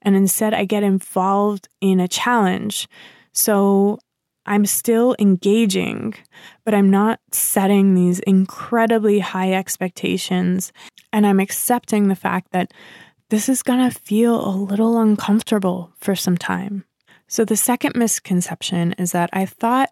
And 0.03 0.17
instead, 0.17 0.55
I 0.55 0.65
get 0.65 0.83
involved 0.83 1.69
in 1.81 2.01
a 2.01 2.09
challenge. 2.09 2.89
So 3.33 3.99
I'm 4.45 4.67
still 4.67 5.15
engaging, 5.19 6.15
but 6.65 6.75
I'm 6.75 6.91
not 6.91 7.21
setting 7.31 7.95
these 7.95 8.19
incredibly 8.21 9.21
high 9.21 9.53
expectations. 9.53 10.73
And 11.13 11.27
I'm 11.27 11.41
accepting 11.41 12.09
the 12.09 12.17
fact 12.17 12.53
that 12.53 12.73
this 13.29 13.49
is 13.49 13.63
going 13.63 13.89
to 13.89 13.99
feel 13.99 14.45
a 14.47 14.55
little 14.55 14.99
uncomfortable 14.99 15.93
for 15.97 16.15
some 16.15 16.37
time. 16.37 16.85
So, 17.29 17.47
the 17.47 17.57
second 17.57 17.95
misconception 17.97 18.93
is 18.99 19.13
that 19.13 19.31
I 19.33 19.47
thought 19.47 19.89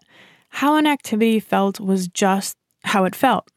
how 0.49 0.75
an 0.75 0.85
activity 0.85 1.39
felt 1.39 1.79
was 1.79 2.07
just 2.07 2.55
how 2.83 3.05
it 3.05 3.15
felt. 3.15 3.49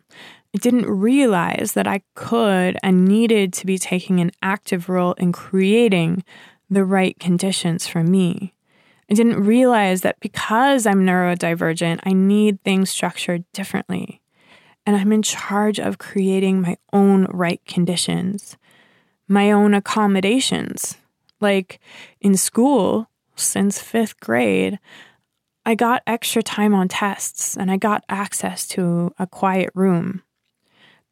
I 0.54 0.58
didn't 0.58 0.86
realize 0.86 1.72
that 1.72 1.88
I 1.88 2.02
could 2.14 2.78
and 2.80 3.06
needed 3.06 3.52
to 3.54 3.66
be 3.66 3.76
taking 3.76 4.20
an 4.20 4.30
active 4.40 4.88
role 4.88 5.14
in 5.14 5.32
creating 5.32 6.22
the 6.70 6.84
right 6.84 7.18
conditions 7.18 7.88
for 7.88 8.04
me. 8.04 8.54
I 9.10 9.14
didn't 9.14 9.44
realize 9.44 10.02
that 10.02 10.20
because 10.20 10.86
I'm 10.86 11.04
neurodivergent, 11.04 12.00
I 12.04 12.12
need 12.12 12.62
things 12.62 12.88
structured 12.88 13.44
differently. 13.52 14.22
And 14.86 14.94
I'm 14.96 15.12
in 15.12 15.22
charge 15.22 15.80
of 15.80 15.98
creating 15.98 16.60
my 16.60 16.76
own 16.92 17.24
right 17.24 17.60
conditions, 17.66 18.56
my 19.26 19.50
own 19.50 19.74
accommodations. 19.74 20.98
Like 21.40 21.80
in 22.20 22.36
school, 22.36 23.08
since 23.34 23.80
fifth 23.80 24.20
grade, 24.20 24.78
I 25.66 25.74
got 25.74 26.02
extra 26.06 26.44
time 26.44 26.74
on 26.74 26.86
tests 26.88 27.56
and 27.56 27.72
I 27.72 27.76
got 27.76 28.04
access 28.08 28.68
to 28.68 29.12
a 29.18 29.26
quiet 29.26 29.70
room. 29.74 30.22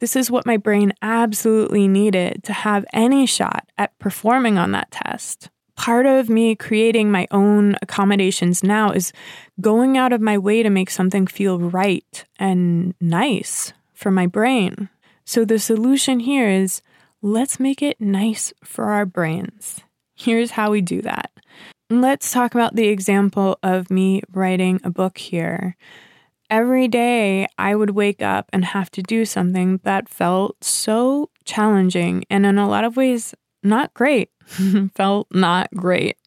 This 0.02 0.16
is 0.16 0.30
what 0.30 0.44
my 0.44 0.56
brain 0.56 0.92
absolutely 1.00 1.86
needed 1.86 2.42
to 2.42 2.52
have 2.52 2.84
any 2.92 3.24
shot 3.24 3.70
at 3.78 3.98
performing 3.98 4.58
on 4.58 4.72
that 4.72 4.90
test 4.90 5.48
part 5.76 6.06
of 6.06 6.28
me 6.28 6.54
creating 6.54 7.10
my 7.10 7.26
own 7.30 7.76
accommodations 7.82 8.62
now 8.62 8.90
is 8.90 9.12
going 9.60 9.96
out 9.96 10.12
of 10.12 10.20
my 10.20 10.38
way 10.38 10.62
to 10.62 10.70
make 10.70 10.90
something 10.90 11.26
feel 11.26 11.58
right 11.58 12.24
and 12.38 12.94
nice 13.00 13.72
for 13.92 14.10
my 14.10 14.26
brain. 14.26 14.88
So 15.24 15.44
the 15.44 15.58
solution 15.58 16.20
here 16.20 16.48
is 16.48 16.82
let's 17.20 17.58
make 17.58 17.82
it 17.82 18.00
nice 18.00 18.52
for 18.64 18.86
our 18.86 19.06
brains. 19.06 19.80
Here's 20.14 20.52
how 20.52 20.70
we 20.70 20.80
do 20.80 21.02
that. 21.02 21.30
Let's 21.90 22.30
talk 22.30 22.54
about 22.54 22.74
the 22.74 22.88
example 22.88 23.58
of 23.62 23.90
me 23.90 24.22
writing 24.32 24.80
a 24.84 24.90
book 24.90 25.18
here. 25.18 25.76
Every 26.52 26.86
day 26.86 27.46
I 27.56 27.74
would 27.74 27.92
wake 27.92 28.20
up 28.20 28.50
and 28.52 28.62
have 28.62 28.90
to 28.90 29.02
do 29.02 29.24
something 29.24 29.80
that 29.84 30.06
felt 30.06 30.62
so 30.62 31.30
challenging 31.46 32.24
and 32.28 32.44
in 32.44 32.58
a 32.58 32.68
lot 32.68 32.84
of 32.84 32.94
ways 32.94 33.34
not 33.62 33.94
great. 33.94 34.28
felt 34.94 35.28
not 35.32 35.70
great. 35.74 36.18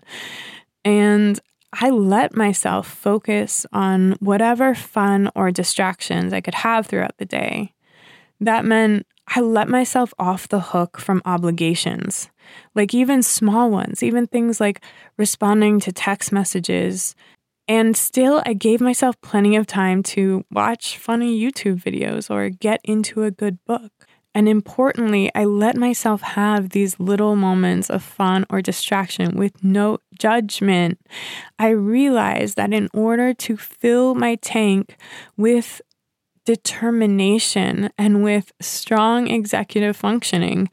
And 0.83 1.39
I 1.79 1.91
let 1.91 2.35
myself 2.35 2.87
focus 2.87 3.67
on 3.71 4.13
whatever 4.13 4.73
fun 4.73 5.29
or 5.35 5.51
distractions 5.51 6.33
I 6.33 6.41
could 6.41 6.55
have 6.55 6.87
throughout 6.87 7.19
the 7.19 7.25
day. 7.25 7.75
That 8.39 8.65
meant 8.65 9.05
I 9.27 9.41
let 9.41 9.69
myself 9.69 10.11
off 10.17 10.47
the 10.47 10.59
hook 10.59 10.97
from 10.99 11.21
obligations, 11.25 12.31
like 12.73 12.95
even 12.95 13.21
small 13.21 13.69
ones, 13.69 14.01
even 14.01 14.25
things 14.25 14.59
like 14.59 14.81
responding 15.17 15.79
to 15.81 15.91
text 15.91 16.31
messages. 16.31 17.15
And 17.67 17.97
still, 17.97 18.43
I 18.45 18.53
gave 18.53 18.79
myself 18.79 19.19
plenty 19.21 19.55
of 19.55 19.65
time 19.65 20.03
to 20.03 20.45
watch 20.51 20.97
funny 20.97 21.39
YouTube 21.39 21.81
videos 21.81 22.29
or 22.29 22.49
get 22.49 22.79
into 22.83 23.23
a 23.23 23.31
good 23.31 23.63
book. 23.65 23.91
And 24.35 24.49
importantly, 24.49 25.31
I 25.33 25.45
let 25.45 25.77
myself 25.77 26.21
have 26.21 26.71
these 26.71 26.99
little 26.99 27.37
moments 27.37 27.89
of 27.89 28.03
fun 28.03 28.45
or 28.49 28.61
distraction 28.61 29.37
with 29.37 29.63
no 29.63 29.99
judgment. 30.19 30.99
I 31.57 31.69
realized 31.69 32.57
that 32.57 32.73
in 32.73 32.89
order 32.93 33.33
to 33.33 33.55
fill 33.55 34.13
my 34.13 34.35
tank 34.35 34.97
with 35.37 35.81
determination 36.45 37.89
and 37.97 38.23
with 38.23 38.51
strong 38.59 39.27
executive 39.27 39.95
functioning, 39.95 40.69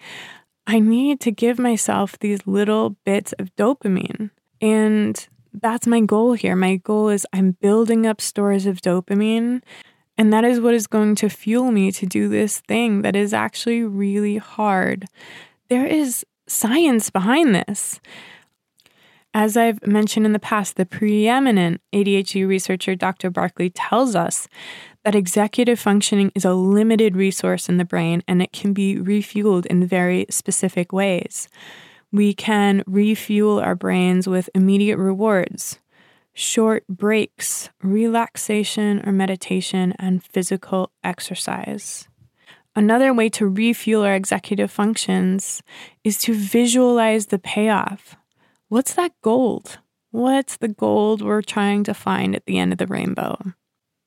I 0.66 0.80
need 0.80 1.20
to 1.20 1.30
give 1.30 1.58
myself 1.58 2.18
these 2.18 2.46
little 2.46 2.96
bits 3.04 3.32
of 3.38 3.54
dopamine. 3.54 4.30
And 4.60 5.28
that's 5.54 5.86
my 5.86 6.00
goal 6.00 6.32
here. 6.32 6.56
My 6.56 6.76
goal 6.76 7.08
is 7.08 7.26
I'm 7.32 7.52
building 7.60 8.06
up 8.06 8.20
stores 8.20 8.66
of 8.66 8.80
dopamine 8.80 9.62
and 10.18 10.32
that 10.32 10.44
is 10.44 10.60
what 10.60 10.74
is 10.74 10.86
going 10.86 11.14
to 11.16 11.28
fuel 11.28 11.70
me 11.70 11.90
to 11.92 12.06
do 12.06 12.28
this 12.28 12.60
thing 12.60 13.02
that 13.02 13.16
is 13.16 13.32
actually 13.32 13.82
really 13.82 14.36
hard. 14.36 15.06
There 15.68 15.86
is 15.86 16.24
science 16.46 17.10
behind 17.10 17.54
this. 17.54 18.00
As 19.34 19.56
I've 19.56 19.86
mentioned 19.86 20.26
in 20.26 20.34
the 20.34 20.38
past, 20.38 20.76
the 20.76 20.84
preeminent 20.84 21.80
ADHD 21.94 22.46
researcher 22.46 22.94
Dr. 22.94 23.30
Barkley 23.30 23.70
tells 23.70 24.14
us 24.14 24.46
that 25.04 25.14
executive 25.14 25.80
functioning 25.80 26.30
is 26.34 26.44
a 26.44 26.52
limited 26.52 27.16
resource 27.16 27.68
in 27.68 27.78
the 27.78 27.84
brain 27.84 28.22
and 28.28 28.42
it 28.42 28.52
can 28.52 28.74
be 28.74 28.96
refueled 28.96 29.64
in 29.66 29.86
very 29.86 30.26
specific 30.28 30.92
ways. 30.92 31.48
We 32.12 32.34
can 32.34 32.82
refuel 32.86 33.58
our 33.58 33.74
brains 33.74 34.28
with 34.28 34.50
immediate 34.54 34.98
rewards, 34.98 35.78
short 36.34 36.86
breaks, 36.86 37.70
relaxation 37.82 39.02
or 39.06 39.12
meditation, 39.12 39.94
and 39.98 40.22
physical 40.22 40.92
exercise. 41.02 42.08
Another 42.76 43.14
way 43.14 43.30
to 43.30 43.48
refuel 43.48 44.02
our 44.02 44.14
executive 44.14 44.70
functions 44.70 45.62
is 46.04 46.18
to 46.18 46.34
visualize 46.34 47.26
the 47.26 47.38
payoff. 47.38 48.16
What's 48.68 48.94
that 48.94 49.12
gold? 49.22 49.78
What's 50.10 50.58
the 50.58 50.68
gold 50.68 51.22
we're 51.22 51.42
trying 51.42 51.84
to 51.84 51.94
find 51.94 52.36
at 52.36 52.44
the 52.44 52.58
end 52.58 52.72
of 52.72 52.78
the 52.78 52.86
rainbow? 52.86 53.38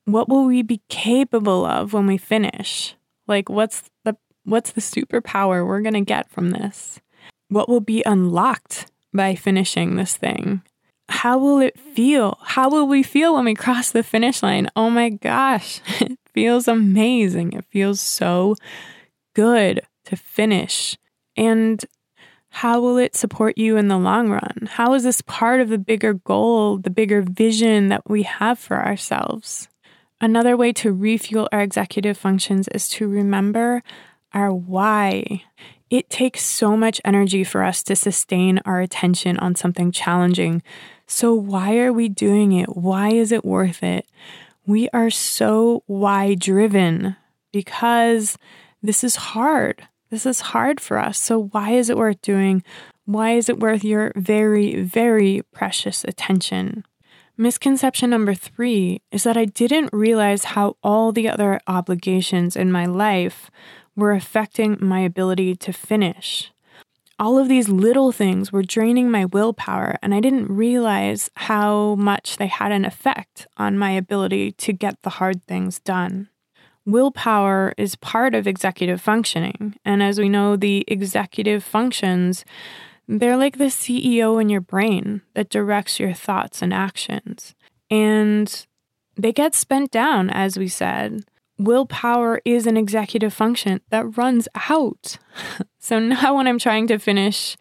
What 0.05 0.29
will 0.29 0.45
we 0.45 0.61
be 0.61 0.81
capable 0.89 1.65
of 1.65 1.93
when 1.93 2.05
we 2.05 2.17
finish? 2.17 2.95
Like 3.27 3.49
what's 3.49 3.83
the 4.03 4.15
what's 4.43 4.71
the 4.71 4.81
superpower 4.81 5.65
we're 5.65 5.81
going 5.81 5.95
to 5.95 6.01
get 6.01 6.29
from 6.29 6.51
this? 6.51 6.99
What 7.49 7.69
will 7.69 7.79
be 7.79 8.03
unlocked 8.05 8.91
by 9.13 9.35
finishing 9.35 9.95
this 9.95 10.17
thing? 10.17 10.61
How 11.09 11.37
will 11.37 11.59
it 11.59 11.79
feel? 11.79 12.39
How 12.41 12.69
will 12.69 12.87
we 12.87 13.03
feel 13.03 13.35
when 13.35 13.45
we 13.45 13.53
cross 13.53 13.91
the 13.91 14.03
finish 14.03 14.41
line? 14.41 14.69
Oh 14.75 14.89
my 14.89 15.09
gosh, 15.09 15.81
it 15.99 16.17
feels 16.33 16.67
amazing. 16.67 17.53
It 17.53 17.65
feels 17.69 18.01
so 18.01 18.55
good 19.33 19.81
to 20.05 20.15
finish. 20.15 20.97
And 21.37 21.83
how 22.49 22.79
will 22.79 22.97
it 22.97 23.15
support 23.15 23.57
you 23.57 23.77
in 23.77 23.89
the 23.89 23.97
long 23.97 24.29
run? 24.29 24.69
How 24.71 24.93
is 24.93 25.03
this 25.03 25.21
part 25.21 25.59
of 25.59 25.69
the 25.69 25.77
bigger 25.77 26.13
goal, 26.13 26.77
the 26.77 26.89
bigger 26.89 27.21
vision 27.21 27.89
that 27.89 28.09
we 28.09 28.23
have 28.23 28.57
for 28.57 28.83
ourselves? 28.83 29.67
Another 30.21 30.55
way 30.55 30.71
to 30.73 30.93
refuel 30.93 31.49
our 31.51 31.61
executive 31.61 32.17
functions 32.17 32.69
is 32.69 32.87
to 32.89 33.07
remember 33.07 33.83
our 34.33 34.53
why. 34.53 35.43
It 35.89 36.09
takes 36.09 36.41
so 36.43 36.75
much 36.75 36.99
energy 37.05 37.43
for 37.43 37.63
us 37.63 37.83
to 37.83 37.95
sustain 37.95 38.59
our 38.65 38.81
attention 38.81 39.37
on 39.37 39.55
something 39.55 39.91
challenging. 39.91 40.63
So, 41.05 41.33
why 41.33 41.77
are 41.77 41.93
we 41.93 42.09
doing 42.09 42.53
it? 42.53 42.75
Why 42.75 43.09
is 43.09 43.31
it 43.31 43.45
worth 43.45 43.83
it? 43.83 44.07
We 44.65 44.89
are 44.89 45.11
so 45.11 45.83
why 45.85 46.33
driven 46.33 47.15
because 47.51 48.37
this 48.81 49.03
is 49.03 49.15
hard. 49.15 49.87
This 50.09 50.25
is 50.25 50.41
hard 50.41 50.81
for 50.81 50.97
us. 50.97 51.19
So, 51.19 51.49
why 51.51 51.71
is 51.71 51.89
it 51.89 51.97
worth 51.97 52.21
doing? 52.21 52.63
Why 53.05 53.33
is 53.33 53.47
it 53.47 53.59
worth 53.59 53.83
your 53.83 54.11
very, 54.15 54.81
very 54.81 55.43
precious 55.51 56.03
attention? 56.03 56.83
Misconception 57.37 58.09
number 58.09 58.33
three 58.33 59.01
is 59.11 59.23
that 59.23 59.37
I 59.37 59.45
didn't 59.45 59.93
realize 59.93 60.45
how 60.45 60.77
all 60.81 61.11
the 61.11 61.29
other 61.29 61.59
obligations 61.67 62.55
in 62.55 62.71
my 62.71 62.85
life 62.85 63.51
were 63.95 64.11
affecting 64.11 64.77
my 64.79 64.99
ability 64.99 65.55
to 65.55 65.73
finish. 65.73 66.51
All 67.17 67.37
of 67.37 67.47
these 67.47 67.69
little 67.69 68.11
things 68.11 68.51
were 68.51 68.61
draining 68.61 69.09
my 69.09 69.23
willpower, 69.23 69.97
and 70.01 70.13
I 70.13 70.19
didn't 70.19 70.51
realize 70.51 71.29
how 71.35 71.95
much 71.95 72.35
they 72.35 72.47
had 72.47 72.73
an 72.73 72.83
effect 72.83 73.47
on 73.55 73.77
my 73.77 73.91
ability 73.91 74.51
to 74.53 74.73
get 74.73 75.01
the 75.01 75.11
hard 75.11 75.43
things 75.45 75.79
done. 75.79 76.27
Willpower 76.85 77.73
is 77.77 77.95
part 77.95 78.35
of 78.35 78.45
executive 78.45 79.01
functioning. 79.01 79.75
And 79.83 80.03
as 80.03 80.19
we 80.19 80.29
know, 80.29 80.55
the 80.55 80.83
executive 80.87 81.63
functions, 81.63 82.45
they're 83.07 83.37
like 83.37 83.57
the 83.57 83.65
CEO 83.65 84.39
in 84.39 84.49
your 84.49 84.61
brain 84.61 85.21
that 85.33 85.49
directs 85.49 85.99
your 85.99 86.13
thoughts 86.13 86.61
and 86.61 86.73
actions. 86.73 87.55
And 87.89 88.65
they 89.15 89.31
get 89.31 89.55
spent 89.55 89.89
down, 89.89 90.29
as 90.29 90.57
we 90.57 90.67
said. 90.67 91.23
Willpower 91.57 92.41
is 92.43 92.67
an 92.67 92.77
executive 92.77 93.33
function 93.33 93.81
that 93.89 94.17
runs 94.17 94.47
out. 94.69 95.17
so 95.79 95.99
now, 95.99 96.35
when 96.35 96.47
I'm 96.47 96.59
trying 96.59 96.87
to 96.87 96.99
finish 96.99 97.57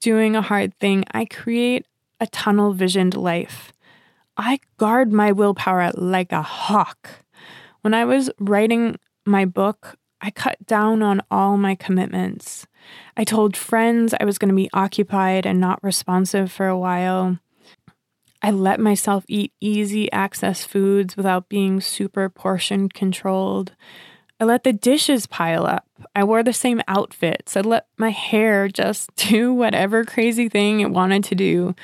doing 0.00 0.36
a 0.36 0.42
hard 0.42 0.78
thing, 0.78 1.04
I 1.12 1.24
create 1.24 1.86
a 2.20 2.26
tunnel 2.26 2.72
visioned 2.72 3.16
life. 3.16 3.72
I 4.36 4.60
guard 4.78 5.12
my 5.12 5.32
willpower 5.32 5.90
like 5.94 6.32
a 6.32 6.42
hawk. 6.42 7.10
When 7.82 7.94
I 7.94 8.04
was 8.04 8.30
writing 8.38 8.96
my 9.26 9.44
book, 9.44 9.96
I 10.20 10.30
cut 10.30 10.64
down 10.66 11.02
on 11.02 11.20
all 11.30 11.56
my 11.56 11.74
commitments. 11.74 12.66
I 13.16 13.24
told 13.24 13.56
friends 13.56 14.14
I 14.18 14.24
was 14.24 14.38
going 14.38 14.48
to 14.50 14.54
be 14.54 14.70
occupied 14.72 15.46
and 15.46 15.60
not 15.60 15.82
responsive 15.82 16.50
for 16.50 16.68
a 16.68 16.78
while. 16.78 17.38
I 18.42 18.50
let 18.50 18.80
myself 18.80 19.24
eat 19.28 19.52
easy 19.60 20.10
access 20.10 20.64
foods 20.64 21.16
without 21.16 21.48
being 21.48 21.80
super 21.80 22.28
portion 22.28 22.88
controlled. 22.88 23.72
I 24.40 24.44
let 24.44 24.64
the 24.64 24.72
dishes 24.72 25.26
pile 25.28 25.64
up. 25.64 25.86
I 26.16 26.24
wore 26.24 26.42
the 26.42 26.52
same 26.52 26.82
outfits. 26.88 27.56
I 27.56 27.60
let 27.60 27.86
my 27.96 28.10
hair 28.10 28.66
just 28.66 29.14
do 29.16 29.54
whatever 29.54 30.04
crazy 30.04 30.48
thing 30.48 30.80
it 30.80 30.90
wanted 30.90 31.22
to 31.24 31.36
do. 31.36 31.76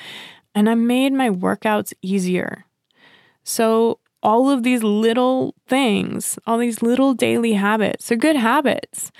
And 0.53 0.69
I 0.69 0.75
made 0.75 1.13
my 1.13 1.29
workouts 1.29 1.93
easier. 2.01 2.65
So 3.43 3.99
all 4.21 4.49
of 4.49 4.63
these 4.63 4.83
little 4.83 5.55
things, 5.67 6.37
all 6.45 6.57
these 6.57 6.81
little 6.81 7.13
daily 7.13 7.53
habits, 7.53 8.09
they're 8.09 8.17
good 8.17 8.35
habits, 8.35 9.11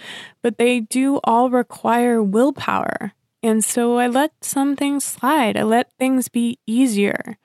but 0.42 0.58
they 0.58 0.82
do 0.82 1.22
all 1.24 1.50
require 1.50 2.22
willpower. 2.22 3.14
And 3.42 3.64
so 3.64 3.98
I 3.98 4.08
let 4.08 4.32
some 4.42 4.76
things 4.76 5.04
slide. 5.04 5.56
I 5.56 5.64
let 5.64 5.92
things 5.94 6.28
be 6.28 6.60
easier. 6.68 7.38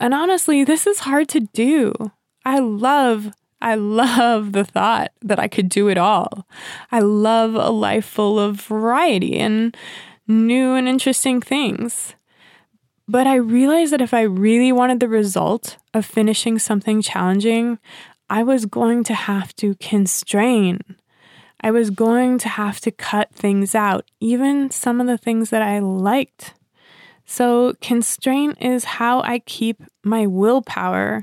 And 0.00 0.14
honestly, 0.14 0.64
this 0.64 0.86
is 0.86 1.00
hard 1.00 1.28
to 1.28 1.40
do. 1.40 1.92
I 2.44 2.58
love, 2.58 3.32
I 3.60 3.74
love 3.74 4.52
the 4.52 4.64
thought 4.64 5.12
that 5.22 5.38
I 5.38 5.46
could 5.46 5.68
do 5.68 5.88
it 5.88 5.98
all. 5.98 6.46
I 6.90 7.00
love 7.00 7.54
a 7.54 7.70
life 7.70 8.06
full 8.06 8.38
of 8.38 8.60
variety 8.60 9.38
and 9.38 9.76
new 10.26 10.74
and 10.74 10.88
interesting 10.88 11.40
things. 11.40 12.14
But 13.06 13.26
I 13.26 13.34
realized 13.34 13.92
that 13.92 14.00
if 14.00 14.14
I 14.14 14.22
really 14.22 14.72
wanted 14.72 15.00
the 15.00 15.08
result 15.08 15.76
of 15.92 16.06
finishing 16.06 16.58
something 16.58 17.02
challenging, 17.02 17.78
I 18.30 18.44
was 18.44 18.66
going 18.66 19.04
to 19.04 19.14
have 19.14 19.54
to 19.56 19.74
constrain. 19.76 20.78
I 21.60 21.70
was 21.70 21.90
going 21.90 22.38
to 22.38 22.48
have 22.48 22.80
to 22.80 22.90
cut 22.90 23.32
things 23.34 23.74
out, 23.74 24.10
even 24.20 24.70
some 24.70 25.00
of 25.00 25.06
the 25.06 25.18
things 25.18 25.50
that 25.50 25.62
I 25.62 25.78
liked. 25.78 26.54
So, 27.26 27.74
constraint 27.80 28.58
is 28.60 28.84
how 28.84 29.20
I 29.20 29.40
keep 29.40 29.82
my 30.02 30.26
willpower 30.26 31.22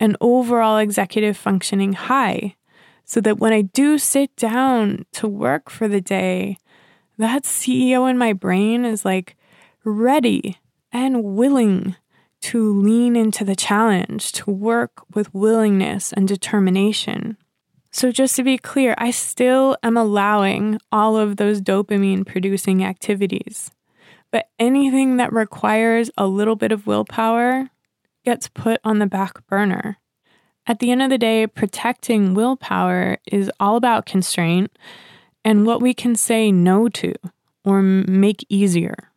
and 0.00 0.16
overall 0.20 0.78
executive 0.78 1.36
functioning 1.36 1.92
high, 1.92 2.56
so 3.04 3.20
that 3.20 3.38
when 3.38 3.52
I 3.52 3.62
do 3.62 3.98
sit 3.98 4.34
down 4.36 5.06
to 5.12 5.28
work 5.28 5.70
for 5.70 5.88
the 5.88 6.00
day, 6.00 6.58
that 7.18 7.44
CEO 7.44 8.08
in 8.08 8.16
my 8.16 8.32
brain 8.32 8.84
is 8.84 9.04
like 9.04 9.36
ready 9.84 10.58
and 10.92 11.22
willing 11.24 11.96
to 12.40 12.80
lean 12.80 13.16
into 13.16 13.44
the 13.44 13.56
challenge, 13.56 14.32
to 14.32 14.50
work 14.50 15.02
with 15.14 15.34
willingness 15.34 16.12
and 16.12 16.28
determination. 16.28 17.36
So, 17.94 18.10
just 18.10 18.34
to 18.34 18.42
be 18.42 18.58
clear, 18.58 18.96
I 18.98 19.12
still 19.12 19.76
am 19.84 19.96
allowing 19.96 20.80
all 20.90 21.16
of 21.16 21.36
those 21.36 21.60
dopamine 21.60 22.26
producing 22.26 22.84
activities. 22.84 23.70
But 24.32 24.48
anything 24.58 25.18
that 25.18 25.32
requires 25.32 26.10
a 26.18 26.26
little 26.26 26.56
bit 26.56 26.72
of 26.72 26.88
willpower 26.88 27.70
gets 28.24 28.48
put 28.48 28.80
on 28.82 28.98
the 28.98 29.06
back 29.06 29.46
burner. 29.46 29.98
At 30.66 30.80
the 30.80 30.90
end 30.90 31.02
of 31.02 31.10
the 31.10 31.18
day, 31.18 31.46
protecting 31.46 32.34
willpower 32.34 33.18
is 33.30 33.48
all 33.60 33.76
about 33.76 34.06
constraint 34.06 34.76
and 35.44 35.64
what 35.64 35.80
we 35.80 35.94
can 35.94 36.16
say 36.16 36.50
no 36.50 36.88
to 36.88 37.14
or 37.64 37.80
make 37.80 38.44
easier. 38.48 39.12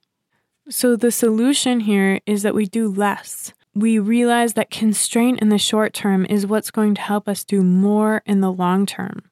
So, 0.69 0.95
the 0.95 1.11
solution 1.11 1.79
here 1.79 2.19
is 2.27 2.43
that 2.43 2.53
we 2.53 2.67
do 2.67 2.87
less. 2.89 3.53
We 3.77 3.99
realize 3.99 4.55
that 4.55 4.71
constraint 4.71 5.39
in 5.39 5.49
the 5.49 5.59
short 5.59 5.93
term 5.93 6.25
is 6.25 6.47
what's 6.47 6.71
going 6.71 6.95
to 6.95 7.01
help 7.01 7.29
us 7.29 7.43
do 7.43 7.61
more 7.61 8.23
in 8.25 8.41
the 8.41 8.51
long 8.51 8.87
term. 8.87 9.29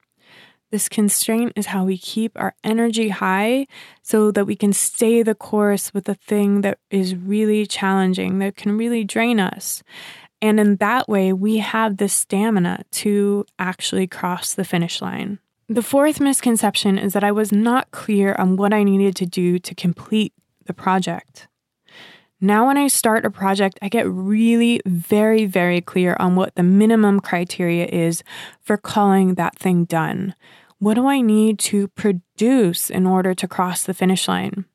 This 0.69 0.88
constraint 0.88 1.53
is 1.55 1.65
how 1.65 1.84
we 1.84 1.97
keep 1.97 2.31
our 2.36 2.53
energy 2.63 3.10
high 3.10 3.65
so 4.03 4.29
that 4.29 4.45
we 4.45 4.55
can 4.55 4.71
stay 4.71 5.23
the 5.23 5.34
course 5.34 5.95
with 5.95 6.05
the 6.05 6.13
thing 6.13 6.62
that 6.62 6.77
is 6.91 7.15
really 7.15 7.65
challenging, 7.65 8.38
that 8.38 8.55
can 8.55 8.77
really 8.77 9.03
drain 9.03 9.39
us. 9.39 9.81
And 10.43 10.60
in 10.60 10.75
that 10.75 11.10
way, 11.10 11.34
we 11.34 11.58
have 11.58 11.97
the 11.97 12.08
stamina 12.08 12.84
to 12.91 13.47
actually 13.58 14.05
cross 14.05 14.53
the 14.53 14.63
finish 14.63 15.01
line. 15.01 15.39
The 15.67 15.81
fourth 15.81 16.19
misconception 16.19 16.99
is 16.99 17.13
that 17.13 17.23
I 17.23 17.31
was 17.31 17.51
not 17.51 17.89
clear 17.89 18.36
on 18.38 18.58
what 18.58 18.73
I 18.73 18.84
needed 18.84 19.15
to 19.15 19.25
do 19.25 19.58
to 19.58 19.73
complete 19.73 20.34
the 20.67 20.73
project. 20.75 21.47
Now, 22.41 22.67
when 22.67 22.78
I 22.78 22.88
start 22.88 23.26
a 23.26 23.32
project, 23.32 23.80
I 23.82 23.88
get 23.88 24.08
really 24.08 24.82
very, 24.86 25.45
very 25.45 25.80
clear 25.80 26.17
on 26.19 26.36
what 26.36 26.56
the 26.56 26.63
minimum 26.63 27.21
criteria 27.21 27.86
is 27.86 28.24
for 28.62 28.76
calling 28.78 29.36
that 29.36 29.58
thing 29.58 29.86
done. 29.86 30.36
What 30.80 30.95
do 30.95 31.08
I 31.08 31.21
need 31.21 31.60
to 31.60 31.88
produce 31.89 32.89
in 32.89 33.06
order 33.08 33.34
to 33.34 33.48
cross 33.48 33.84
the 33.84 33.93
finish 33.93 34.28
line? 34.28 34.65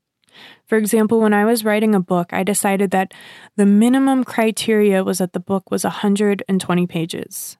For 0.66 0.78
example, 0.78 1.20
when 1.20 1.34
I 1.34 1.44
was 1.44 1.64
writing 1.64 1.94
a 1.94 2.00
book, 2.00 2.32
I 2.32 2.44
decided 2.44 2.92
that 2.92 3.12
the 3.56 3.66
minimum 3.66 4.24
criteria 4.24 5.04
was 5.04 5.18
that 5.18 5.34
the 5.34 5.40
book 5.40 5.70
was 5.70 5.84
120 5.84 6.86
pages. 6.86 7.58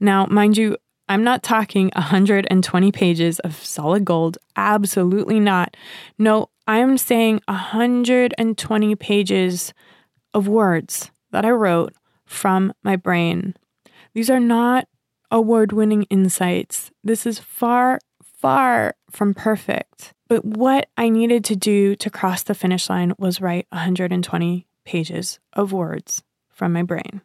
Now, 0.00 0.24
mind 0.26 0.56
you, 0.56 0.76
I'm 1.08 1.24
not 1.24 1.42
talking 1.42 1.90
120 1.94 2.92
pages 2.92 3.38
of 3.40 3.56
solid 3.56 4.04
gold. 4.04 4.38
Absolutely 4.56 5.40
not. 5.40 5.76
No, 6.18 6.50
I'm 6.68 6.98
saying 6.98 7.40
120 7.48 8.94
pages 8.96 9.72
of 10.34 10.46
words 10.46 11.10
that 11.30 11.46
I 11.46 11.50
wrote 11.50 11.94
from 12.26 12.74
my 12.82 12.94
brain. 12.94 13.56
These 14.12 14.28
are 14.28 14.38
not 14.38 14.86
award 15.30 15.72
winning 15.72 16.02
insights. 16.04 16.90
This 17.02 17.24
is 17.24 17.38
far, 17.38 18.00
far 18.22 18.94
from 19.10 19.32
perfect. 19.32 20.12
But 20.28 20.44
what 20.44 20.90
I 20.98 21.08
needed 21.08 21.42
to 21.46 21.56
do 21.56 21.96
to 21.96 22.10
cross 22.10 22.42
the 22.42 22.54
finish 22.54 22.90
line 22.90 23.14
was 23.18 23.40
write 23.40 23.66
120 23.70 24.66
pages 24.84 25.38
of 25.54 25.72
words 25.72 26.22
from 26.50 26.74
my 26.74 26.82
brain. 26.82 27.22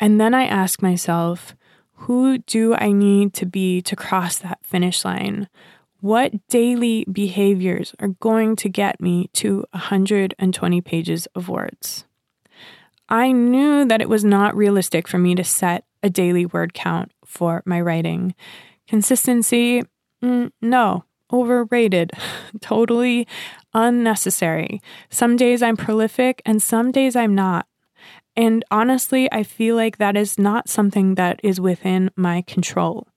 And 0.00 0.18
then 0.18 0.32
I 0.32 0.44
ask 0.44 0.80
myself, 0.80 1.54
who 1.92 2.38
do 2.38 2.74
I 2.74 2.92
need 2.92 3.34
to 3.34 3.44
be 3.44 3.82
to 3.82 3.96
cross 3.96 4.38
that 4.38 4.60
finish 4.62 5.04
line? 5.04 5.48
What 6.00 6.46
daily 6.46 7.04
behaviors 7.10 7.92
are 7.98 8.08
going 8.20 8.54
to 8.56 8.68
get 8.68 9.00
me 9.00 9.30
to 9.32 9.64
120 9.72 10.80
pages 10.80 11.26
of 11.34 11.48
words? 11.48 12.04
I 13.08 13.32
knew 13.32 13.84
that 13.84 14.00
it 14.00 14.08
was 14.08 14.24
not 14.24 14.56
realistic 14.56 15.08
for 15.08 15.18
me 15.18 15.34
to 15.34 15.42
set 15.42 15.84
a 16.04 16.08
daily 16.08 16.46
word 16.46 16.72
count 16.72 17.10
for 17.24 17.64
my 17.66 17.80
writing. 17.80 18.36
Consistency, 18.86 19.82
mm, 20.22 20.52
no, 20.62 21.04
overrated, 21.32 22.12
totally 22.60 23.26
unnecessary. 23.74 24.80
Some 25.10 25.34
days 25.34 25.64
I'm 25.64 25.76
prolific 25.76 26.40
and 26.46 26.62
some 26.62 26.92
days 26.92 27.16
I'm 27.16 27.34
not. 27.34 27.66
And 28.36 28.64
honestly, 28.70 29.30
I 29.32 29.42
feel 29.42 29.74
like 29.74 29.98
that 29.98 30.16
is 30.16 30.38
not 30.38 30.68
something 30.68 31.16
that 31.16 31.40
is 31.42 31.60
within 31.60 32.12
my 32.14 32.42
control. 32.42 33.07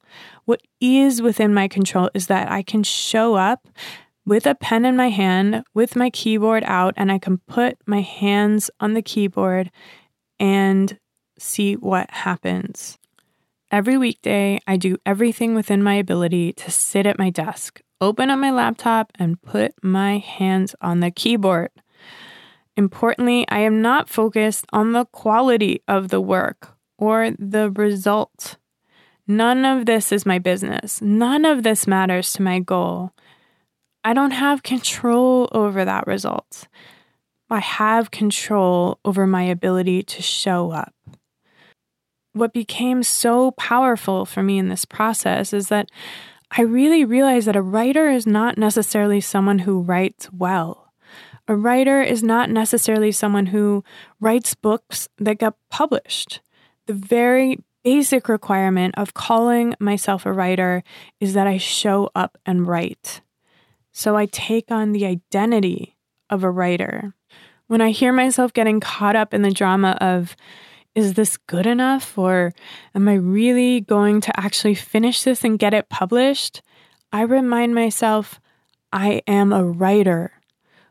What 0.45 0.61
is 0.79 1.21
within 1.21 1.53
my 1.53 1.67
control 1.67 2.09
is 2.13 2.27
that 2.27 2.51
I 2.51 2.61
can 2.61 2.83
show 2.83 3.35
up 3.35 3.67
with 4.25 4.45
a 4.45 4.55
pen 4.55 4.85
in 4.85 4.95
my 4.95 5.09
hand, 5.09 5.63
with 5.73 5.95
my 5.95 6.09
keyboard 6.09 6.63
out, 6.65 6.93
and 6.97 7.11
I 7.11 7.17
can 7.17 7.39
put 7.39 7.77
my 7.85 8.01
hands 8.01 8.69
on 8.79 8.93
the 8.93 9.01
keyboard 9.01 9.71
and 10.39 10.97
see 11.39 11.75
what 11.75 12.11
happens. 12.11 12.97
Every 13.71 13.97
weekday, 13.97 14.59
I 14.67 14.77
do 14.77 14.97
everything 15.05 15.55
within 15.55 15.81
my 15.81 15.95
ability 15.95 16.53
to 16.53 16.69
sit 16.69 17.05
at 17.05 17.17
my 17.17 17.29
desk, 17.29 17.81
open 18.01 18.29
up 18.29 18.37
my 18.37 18.51
laptop, 18.51 19.11
and 19.15 19.41
put 19.41 19.73
my 19.81 20.17
hands 20.17 20.75
on 20.81 20.99
the 20.99 21.09
keyboard. 21.09 21.69
Importantly, 22.75 23.45
I 23.49 23.59
am 23.59 23.81
not 23.81 24.09
focused 24.09 24.65
on 24.73 24.91
the 24.91 25.05
quality 25.05 25.81
of 25.87 26.09
the 26.09 26.21
work 26.21 26.75
or 26.97 27.31
the 27.37 27.71
result. 27.71 28.57
None 29.31 29.63
of 29.63 29.85
this 29.85 30.11
is 30.11 30.25
my 30.25 30.39
business. 30.39 31.01
None 31.01 31.45
of 31.45 31.63
this 31.63 31.87
matters 31.87 32.33
to 32.33 32.41
my 32.41 32.59
goal. 32.59 33.13
I 34.03 34.13
don't 34.13 34.31
have 34.31 34.61
control 34.61 35.47
over 35.53 35.85
that 35.85 36.05
result. 36.05 36.67
I 37.49 37.59
have 37.59 38.11
control 38.11 38.99
over 39.05 39.25
my 39.25 39.43
ability 39.43 40.03
to 40.03 40.21
show 40.21 40.71
up. 40.71 40.93
What 42.33 42.51
became 42.51 43.03
so 43.03 43.51
powerful 43.51 44.25
for 44.25 44.43
me 44.43 44.57
in 44.57 44.67
this 44.67 44.83
process 44.83 45.53
is 45.53 45.69
that 45.69 45.89
I 46.57 46.63
really 46.63 47.05
realized 47.05 47.47
that 47.47 47.55
a 47.55 47.61
writer 47.61 48.09
is 48.09 48.27
not 48.27 48.57
necessarily 48.57 49.21
someone 49.21 49.59
who 49.59 49.79
writes 49.79 50.29
well. 50.33 50.91
A 51.47 51.55
writer 51.55 52.01
is 52.01 52.21
not 52.21 52.49
necessarily 52.49 53.13
someone 53.13 53.45
who 53.45 53.85
writes 54.19 54.55
books 54.55 55.07
that 55.19 55.39
get 55.39 55.53
published. 55.69 56.41
The 56.87 56.93
very 56.93 57.59
basic 57.83 58.29
requirement 58.29 58.95
of 58.97 59.13
calling 59.13 59.75
myself 59.79 60.25
a 60.25 60.33
writer 60.33 60.83
is 61.19 61.33
that 61.33 61.47
I 61.47 61.57
show 61.57 62.09
up 62.15 62.37
and 62.45 62.67
write. 62.67 63.21
So 63.91 64.15
I 64.15 64.25
take 64.25 64.71
on 64.71 64.91
the 64.91 65.05
identity 65.05 65.97
of 66.29 66.43
a 66.43 66.51
writer. 66.51 67.13
When 67.67 67.81
I 67.81 67.91
hear 67.91 68.13
myself 68.13 68.53
getting 68.53 68.79
caught 68.79 69.15
up 69.15 69.33
in 69.33 69.41
the 69.41 69.51
drama 69.51 69.97
of, 70.01 70.35
is 70.95 71.13
this 71.13 71.37
good 71.37 71.65
enough? 71.65 72.17
Or 72.17 72.53
am 72.93 73.07
I 73.07 73.13
really 73.13 73.81
going 73.81 74.21
to 74.21 74.39
actually 74.39 74.75
finish 74.75 75.23
this 75.23 75.43
and 75.43 75.59
get 75.59 75.73
it 75.73 75.89
published? 75.89 76.61
I 77.13 77.21
remind 77.21 77.75
myself, 77.75 78.39
I 78.91 79.21
am 79.27 79.53
a 79.53 79.63
writer. 79.63 80.33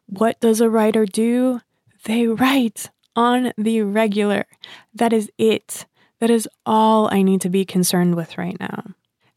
What 0.06 0.40
does 0.40 0.60
a 0.60 0.70
writer 0.70 1.06
do? 1.06 1.60
They 2.04 2.26
write 2.26 2.90
on 3.14 3.52
the 3.58 3.82
regular. 3.82 4.46
That 4.94 5.12
is 5.12 5.30
it. 5.36 5.86
That 6.20 6.30
is 6.30 6.48
all 6.64 7.08
I 7.12 7.22
need 7.22 7.40
to 7.42 7.50
be 7.50 7.64
concerned 7.64 8.14
with 8.14 8.38
right 8.38 8.58
now. 8.60 8.84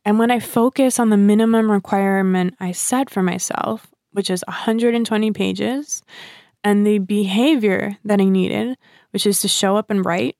And 0.05 0.19
when 0.19 0.31
I 0.31 0.39
focus 0.39 0.99
on 0.99 1.09
the 1.09 1.17
minimum 1.17 1.71
requirement 1.71 2.55
I 2.59 2.73
set 2.73 3.09
for 3.09 3.23
myself, 3.23 3.87
which 4.11 4.29
is 4.29 4.43
120 4.47 5.31
pages, 5.31 6.03
and 6.63 6.85
the 6.85 6.99
behavior 6.99 7.97
that 8.05 8.21
I 8.21 8.25
needed, 8.25 8.77
which 9.11 9.25
is 9.25 9.39
to 9.41 9.47
show 9.47 9.75
up 9.75 9.89
and 9.89 10.05
write, 10.05 10.37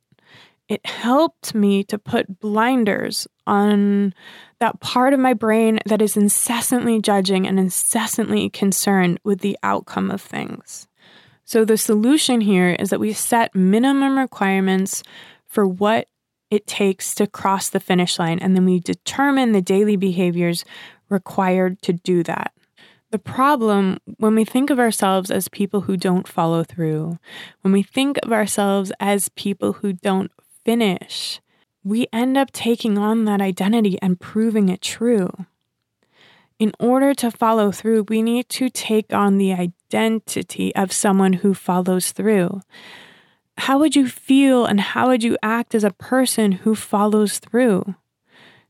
it 0.69 0.85
helped 0.85 1.53
me 1.53 1.83
to 1.85 1.97
put 1.97 2.39
blinders 2.39 3.27
on 3.45 4.13
that 4.59 4.79
part 4.79 5.13
of 5.13 5.19
my 5.19 5.33
brain 5.33 5.79
that 5.85 6.01
is 6.01 6.15
incessantly 6.15 7.01
judging 7.01 7.45
and 7.45 7.59
incessantly 7.59 8.49
concerned 8.49 9.19
with 9.23 9.39
the 9.39 9.57
outcome 9.61 10.09
of 10.09 10.21
things. 10.21 10.87
So, 11.43 11.65
the 11.65 11.77
solution 11.77 12.39
here 12.39 12.69
is 12.79 12.89
that 12.89 13.01
we 13.01 13.11
set 13.11 13.53
minimum 13.53 14.17
requirements 14.17 15.03
for 15.45 15.67
what 15.67 16.07
it 16.53 16.67
takes 16.67 17.15
to 17.15 17.25
cross 17.25 17.67
the 17.67 17.79
finish 17.79 18.19
line, 18.19 18.37
and 18.37 18.55
then 18.55 18.63
we 18.63 18.79
determine 18.79 19.53
the 19.53 19.61
daily 19.61 19.95
behaviors 19.95 20.63
required 21.09 21.81
to 21.81 21.93
do 21.93 22.21
that. 22.21 22.53
The 23.09 23.17
problem 23.17 23.97
when 24.17 24.35
we 24.35 24.45
think 24.45 24.69
of 24.69 24.77
ourselves 24.77 25.31
as 25.31 25.47
people 25.47 25.81
who 25.81 25.97
don't 25.97 26.27
follow 26.27 26.63
through, 26.63 27.17
when 27.61 27.71
we 27.71 27.81
think 27.81 28.19
of 28.21 28.31
ourselves 28.31 28.91
as 28.99 29.29
people 29.29 29.73
who 29.73 29.93
don't 29.93 30.31
finish, 30.63 31.41
we 31.83 32.05
end 32.13 32.37
up 32.37 32.51
taking 32.51 32.99
on 32.99 33.25
that 33.25 33.41
identity 33.41 33.97
and 33.99 34.19
proving 34.19 34.69
it 34.69 34.81
true. 34.81 35.31
In 36.59 36.71
order 36.79 37.15
to 37.15 37.31
follow 37.31 37.71
through, 37.71 38.05
we 38.09 38.21
need 38.21 38.47
to 38.49 38.69
take 38.69 39.11
on 39.11 39.39
the 39.39 39.53
identity 39.53 40.73
of 40.75 40.91
someone 40.91 41.33
who 41.33 41.55
follows 41.55 42.11
through. 42.11 42.61
How 43.57 43.79
would 43.79 43.95
you 43.95 44.07
feel 44.07 44.65
and 44.65 44.79
how 44.79 45.07
would 45.07 45.23
you 45.23 45.37
act 45.43 45.75
as 45.75 45.83
a 45.83 45.91
person 45.91 46.51
who 46.51 46.75
follows 46.75 47.39
through? 47.39 47.95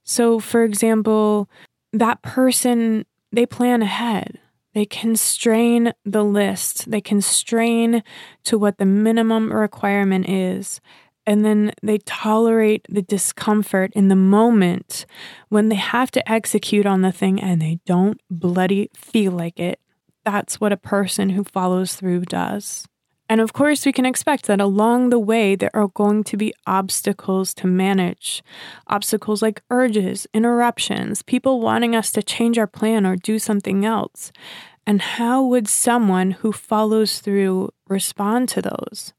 So, 0.04 0.40
for 0.40 0.64
example, 0.64 1.50
that 1.94 2.22
person, 2.22 3.06
they 3.32 3.46
plan 3.46 3.82
ahead. 3.82 4.40
They 4.74 4.86
constrain 4.86 5.94
the 6.04 6.24
list. 6.24 6.90
They 6.90 7.00
constrain 7.00 8.04
to 8.44 8.58
what 8.58 8.78
the 8.78 8.86
minimum 8.86 9.54
requirement 9.54 10.28
is 10.28 10.82
and 11.26 11.46
then 11.46 11.72
they 11.82 12.00
tolerate 12.00 12.86
the 12.90 13.02
discomfort 13.02 13.92
in 13.96 14.10
the 14.10 14.16
moment 14.16 15.06
when 15.50 15.70
they 15.70 15.76
have 15.76 16.12
to 16.12 16.32
execute 16.32 16.86
on 16.86 17.02
the 17.02 17.12
thing 17.12 17.42
and 17.42 17.62
they 17.62 17.80
don't 17.86 18.20
bloody 18.30 18.90
feel 18.94 19.32
like 19.32 19.60
it. 19.60 19.80
That's 20.26 20.60
what 20.60 20.74
a 20.74 20.78
person 20.78 21.30
who 21.30 21.44
follows 21.44 21.96
through 21.96 22.22
does. 22.26 22.86
And 23.30 23.40
of 23.40 23.54
course, 23.54 23.86
we 23.86 23.94
can 23.94 24.06
expect 24.06 24.48
that 24.48 24.60
along 24.60 25.10
the 25.10 25.20
way, 25.20 25.56
there 25.56 25.74
are 25.74 25.88
going 25.88 26.24
to 26.26 26.38
be 26.38 26.54
obstacles 26.68 27.54
to 27.56 27.68
manage. 27.68 28.44
Obstacles 28.88 29.42
like 29.42 29.64
urges, 29.70 30.28
interruptions, 30.34 31.22
people 31.22 31.62
wanting 31.62 31.96
us 31.96 32.12
to 32.12 32.24
change 32.24 32.58
our 32.58 32.68
plan 32.68 33.06
or 33.06 33.16
do 33.16 33.40
something 33.40 33.86
else. 33.86 34.32
And 34.86 35.02
how 35.02 35.44
would 35.44 35.68
someone 35.68 36.32
who 36.32 36.52
follows 36.52 37.20
through 37.20 37.70
respond 37.88 38.50
to 38.50 38.62
those? 38.62 39.14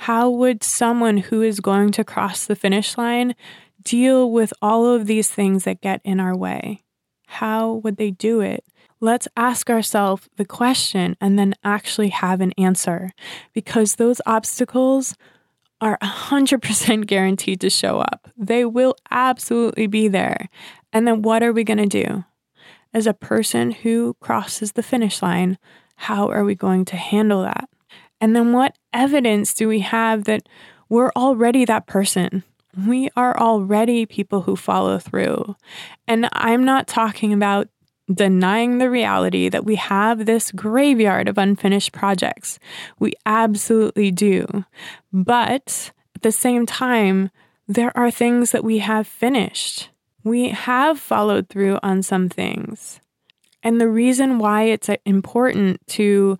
How 0.00 0.28
would 0.28 0.62
someone 0.62 1.18
who 1.18 1.40
is 1.40 1.60
going 1.60 1.92
to 1.92 2.04
cross 2.04 2.44
the 2.44 2.56
finish 2.56 2.98
line 2.98 3.34
deal 3.82 4.30
with 4.30 4.52
all 4.60 4.86
of 4.86 5.06
these 5.06 5.30
things 5.30 5.64
that 5.64 5.80
get 5.80 6.00
in 6.04 6.20
our 6.20 6.36
way? 6.36 6.82
How 7.28 7.74
would 7.74 7.96
they 7.96 8.10
do 8.10 8.40
it? 8.40 8.64
Let's 9.00 9.28
ask 9.36 9.68
ourselves 9.68 10.28
the 10.36 10.44
question 10.44 11.16
and 11.20 11.38
then 11.38 11.54
actually 11.62 12.08
have 12.08 12.40
an 12.40 12.52
answer 12.52 13.10
because 13.52 13.96
those 13.96 14.20
obstacles 14.24 15.14
are 15.80 15.98
100% 16.02 17.06
guaranteed 17.06 17.60
to 17.60 17.70
show 17.70 18.00
up. 18.00 18.30
They 18.36 18.64
will 18.64 18.96
absolutely 19.10 19.86
be 19.86 20.08
there. 20.08 20.48
And 20.92 21.06
then 21.06 21.22
what 21.22 21.42
are 21.42 21.52
we 21.52 21.64
going 21.64 21.88
to 21.88 22.04
do? 22.04 22.24
As 22.94 23.06
a 23.06 23.12
person 23.12 23.72
who 23.72 24.16
crosses 24.20 24.72
the 24.72 24.82
finish 24.82 25.20
line, 25.20 25.58
how 25.96 26.30
are 26.30 26.44
we 26.44 26.54
going 26.54 26.84
to 26.86 26.96
handle 26.96 27.42
that? 27.42 27.68
And 28.20 28.34
then 28.34 28.52
what 28.52 28.76
evidence 28.92 29.52
do 29.52 29.68
we 29.68 29.80
have 29.80 30.24
that 30.24 30.48
we're 30.88 31.10
already 31.14 31.64
that 31.66 31.86
person? 31.86 32.44
We 32.86 33.10
are 33.16 33.38
already 33.38 34.06
people 34.06 34.42
who 34.42 34.56
follow 34.56 34.98
through. 34.98 35.56
And 36.06 36.28
I'm 36.32 36.64
not 36.64 36.86
talking 36.86 37.32
about 37.32 37.68
denying 38.12 38.78
the 38.78 38.90
reality 38.90 39.48
that 39.48 39.64
we 39.64 39.74
have 39.76 40.26
this 40.26 40.52
graveyard 40.52 41.28
of 41.28 41.38
unfinished 41.38 41.92
projects. 41.92 42.58
We 42.98 43.14
absolutely 43.24 44.10
do. 44.10 44.64
But 45.12 45.90
at 46.14 46.22
the 46.22 46.32
same 46.32 46.66
time, 46.66 47.30
there 47.66 47.96
are 47.96 48.10
things 48.10 48.52
that 48.52 48.64
we 48.64 48.78
have 48.78 49.06
finished. 49.06 49.90
We 50.22 50.50
have 50.50 51.00
followed 51.00 51.48
through 51.48 51.78
on 51.82 52.02
some 52.02 52.28
things. 52.28 53.00
And 53.62 53.80
the 53.80 53.88
reason 53.88 54.38
why 54.38 54.64
it's 54.64 54.88
uh, 54.88 54.96
important 55.04 55.84
to 55.88 56.38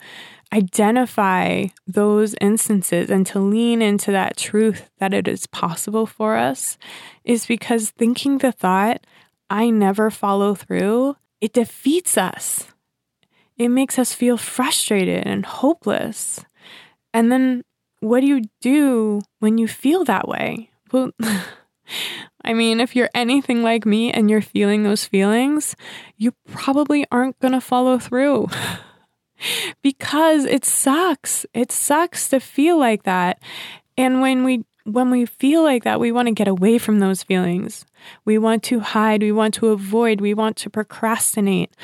identify 0.52 1.66
those 1.87 2.37
instances 2.40 3.11
and 3.11 3.26
to 3.26 3.40
lean 3.40 3.83
into 3.83 4.12
that 4.12 4.37
truth 4.37 4.88
that 4.98 5.12
it 5.12 5.26
is 5.26 5.46
possible 5.48 6.07
for 6.07 6.37
us 6.37 6.79
is 7.24 7.46
because 7.46 7.90
thinking 7.90 8.38
the 8.38 8.52
thought, 8.52 9.05
I 9.50 9.70
never 9.70 10.11
follow 10.11 10.55
through, 10.55 11.16
it 11.40 11.53
defeats 11.53 12.16
us. 12.16 12.66
It 13.57 13.68
makes 13.68 13.99
us 13.99 14.12
feel 14.12 14.37
frustrated 14.37 15.27
and 15.27 15.46
hopeless. 15.46 16.44
And 17.14 17.33
then 17.33 17.62
what 18.01 18.20
do 18.20 18.27
you 18.27 18.42
do 18.61 19.22
when 19.38 19.59
you 19.59 19.66
feel 19.66 20.05
that 20.05 20.29
way? 20.29 20.70
Well, 20.92 21.11
I 22.44 22.53
mean, 22.53 22.81
if 22.81 22.94
you're 22.94 23.11
anything 23.14 23.62
like 23.62 23.87
me 23.87 24.12
and 24.12 24.31
you're 24.31 24.42
feeling 24.42 24.83
those 24.83 25.05
feelings, 25.05 25.75
you 26.16 26.33
probably 26.49 27.07
aren't 27.11 27.38
going 27.40 27.53
to 27.53 27.61
follow 27.61 27.99
through 27.99 28.49
because 29.83 30.44
it 30.44 30.64
sucks. 30.64 31.46
It 31.55 31.72
sucks 31.72 32.29
to 32.29 32.40
feel 32.40 32.79
like 32.79 33.05
that. 33.05 33.40
And 33.96 34.20
when 34.20 34.44
we 34.44 34.64
when 34.87 35.11
we 35.11 35.27
feel 35.27 35.62
like 35.62 35.85
that, 35.85 35.99
we 35.99 36.12
want 36.12 36.29
to 36.29 36.35
get 36.35 36.49
away 36.49 36.79
from 36.79 37.01
those 37.01 37.22
feelings. 37.22 37.85
We 38.25 38.38
want 38.38 38.62
to 38.64 38.81
hide, 38.81 39.22
we 39.22 39.33
want 39.33 39.55
to 39.55 39.68
avoid, 39.68 40.20
we 40.20 40.33
want 40.33 40.57
to 40.59 40.70
procrastinate. 40.70 41.75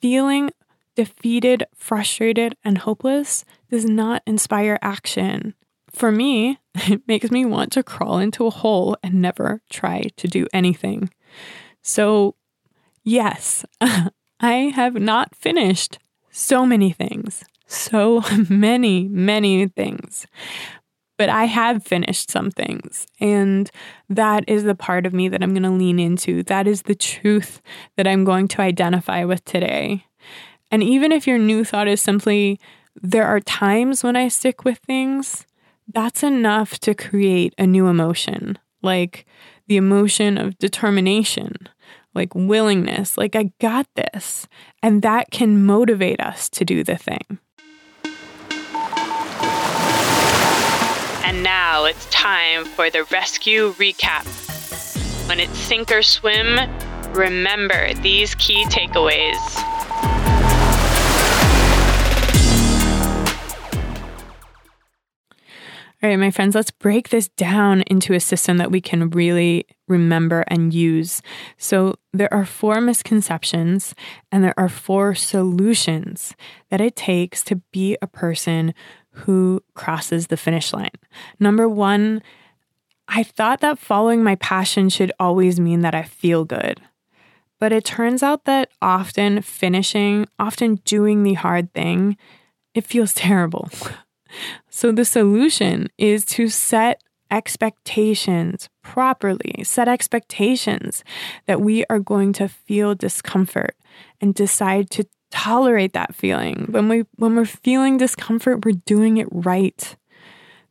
Feeling 0.00 0.50
defeated, 0.96 1.64
frustrated, 1.76 2.56
and 2.64 2.78
hopeless 2.78 3.44
does 3.70 3.84
not 3.84 4.22
inspire 4.26 4.78
action. 4.82 5.54
For 5.90 6.10
me, 6.10 6.58
it 6.74 7.02
makes 7.06 7.30
me 7.30 7.44
want 7.44 7.72
to 7.72 7.84
crawl 7.84 8.18
into 8.18 8.46
a 8.46 8.50
hole 8.50 8.96
and 9.02 9.22
never 9.22 9.62
try 9.70 10.02
to 10.16 10.26
do 10.26 10.46
anything. 10.52 11.10
So, 11.82 12.34
yes, 13.04 13.64
I 14.40 14.72
have 14.74 14.94
not 14.94 15.34
finished 15.36 15.98
so 16.30 16.66
many 16.66 16.90
things, 16.90 17.44
so 17.66 18.22
many, 18.48 19.06
many 19.06 19.68
things. 19.68 20.26
But 21.18 21.28
I 21.28 21.44
have 21.44 21.84
finished 21.84 22.30
some 22.30 22.50
things. 22.50 23.06
And 23.20 23.70
that 24.08 24.44
is 24.46 24.64
the 24.64 24.74
part 24.74 25.04
of 25.04 25.12
me 25.12 25.28
that 25.28 25.42
I'm 25.42 25.52
going 25.52 25.64
to 25.64 25.70
lean 25.70 25.98
into. 25.98 26.42
That 26.44 26.66
is 26.66 26.82
the 26.82 26.94
truth 26.94 27.60
that 27.96 28.06
I'm 28.06 28.24
going 28.24 28.48
to 28.48 28.62
identify 28.62 29.24
with 29.24 29.44
today. 29.44 30.06
And 30.70 30.82
even 30.82 31.12
if 31.12 31.26
your 31.26 31.38
new 31.38 31.64
thought 31.64 31.88
is 31.88 32.00
simply, 32.00 32.60
there 32.94 33.26
are 33.26 33.40
times 33.40 34.02
when 34.02 34.16
I 34.16 34.28
stick 34.28 34.64
with 34.64 34.78
things, 34.78 35.44
that's 35.92 36.22
enough 36.22 36.78
to 36.80 36.94
create 36.94 37.54
a 37.58 37.66
new 37.66 37.86
emotion, 37.86 38.58
like 38.82 39.26
the 39.66 39.76
emotion 39.76 40.38
of 40.38 40.58
determination, 40.58 41.68
like 42.14 42.34
willingness, 42.34 43.16
like 43.16 43.34
I 43.34 43.52
got 43.60 43.86
this. 43.96 44.46
And 44.82 45.02
that 45.02 45.30
can 45.30 45.64
motivate 45.64 46.20
us 46.20 46.48
to 46.50 46.64
do 46.64 46.84
the 46.84 46.96
thing. 46.96 47.38
And 51.28 51.42
now 51.42 51.84
it's 51.84 52.06
time 52.06 52.64
for 52.64 52.88
the 52.88 53.04
rescue 53.04 53.74
recap. 53.74 54.24
When 55.28 55.38
it's 55.38 55.58
sink 55.58 55.92
or 55.92 56.00
swim, 56.00 56.58
remember 57.12 57.92
these 57.92 58.34
key 58.36 58.64
takeaways. 58.64 59.36
All 66.00 66.08
right, 66.08 66.16
my 66.16 66.30
friends, 66.30 66.54
let's 66.54 66.70
break 66.70 67.10
this 67.10 67.28
down 67.28 67.82
into 67.82 68.14
a 68.14 68.20
system 68.20 68.56
that 68.56 68.70
we 68.70 68.80
can 68.80 69.10
really 69.10 69.66
remember 69.86 70.44
and 70.46 70.72
use. 70.72 71.20
So, 71.58 71.96
there 72.14 72.32
are 72.32 72.46
four 72.46 72.80
misconceptions 72.80 73.94
and 74.32 74.42
there 74.42 74.58
are 74.58 74.68
four 74.68 75.14
solutions 75.14 76.34
that 76.70 76.80
it 76.80 76.96
takes 76.96 77.42
to 77.44 77.56
be 77.72 77.98
a 78.00 78.06
person 78.06 78.72
who 79.18 79.62
crosses 79.74 80.28
the 80.28 80.36
finish 80.36 80.72
line. 80.72 80.90
Number 81.40 81.68
one, 81.68 82.22
I 83.08 83.22
thought 83.22 83.60
that 83.60 83.78
following 83.78 84.22
my 84.22 84.36
passion 84.36 84.88
should 84.88 85.12
always 85.18 85.58
mean 85.58 85.80
that 85.80 85.94
I 85.94 86.02
feel 86.02 86.44
good. 86.44 86.80
But 87.58 87.72
it 87.72 87.84
turns 87.84 88.22
out 88.22 88.44
that 88.44 88.70
often 88.80 89.42
finishing, 89.42 90.26
often 90.38 90.76
doing 90.84 91.22
the 91.22 91.34
hard 91.34 91.72
thing, 91.72 92.16
it 92.74 92.84
feels 92.84 93.14
terrible. 93.26 93.70
So 94.70 94.92
the 94.92 95.04
solution 95.04 95.88
is 95.96 96.24
to 96.26 96.48
set 96.48 97.02
expectations 97.30 98.68
properly, 98.82 99.62
set 99.64 99.88
expectations 99.88 101.02
that 101.46 101.60
we 101.60 101.84
are 101.90 101.98
going 101.98 102.32
to 102.34 102.48
feel 102.48 102.94
discomfort 102.94 103.74
and 104.20 104.34
decide 104.34 104.90
to 104.90 105.04
tolerate 105.30 105.92
that 105.92 106.14
feeling. 106.14 106.66
When 106.70 106.88
we 106.88 107.04
when 107.16 107.34
we're 107.36 107.44
feeling 107.44 107.96
discomfort, 107.96 108.64
we're 108.64 108.80
doing 108.86 109.18
it 109.18 109.28
right. 109.30 109.96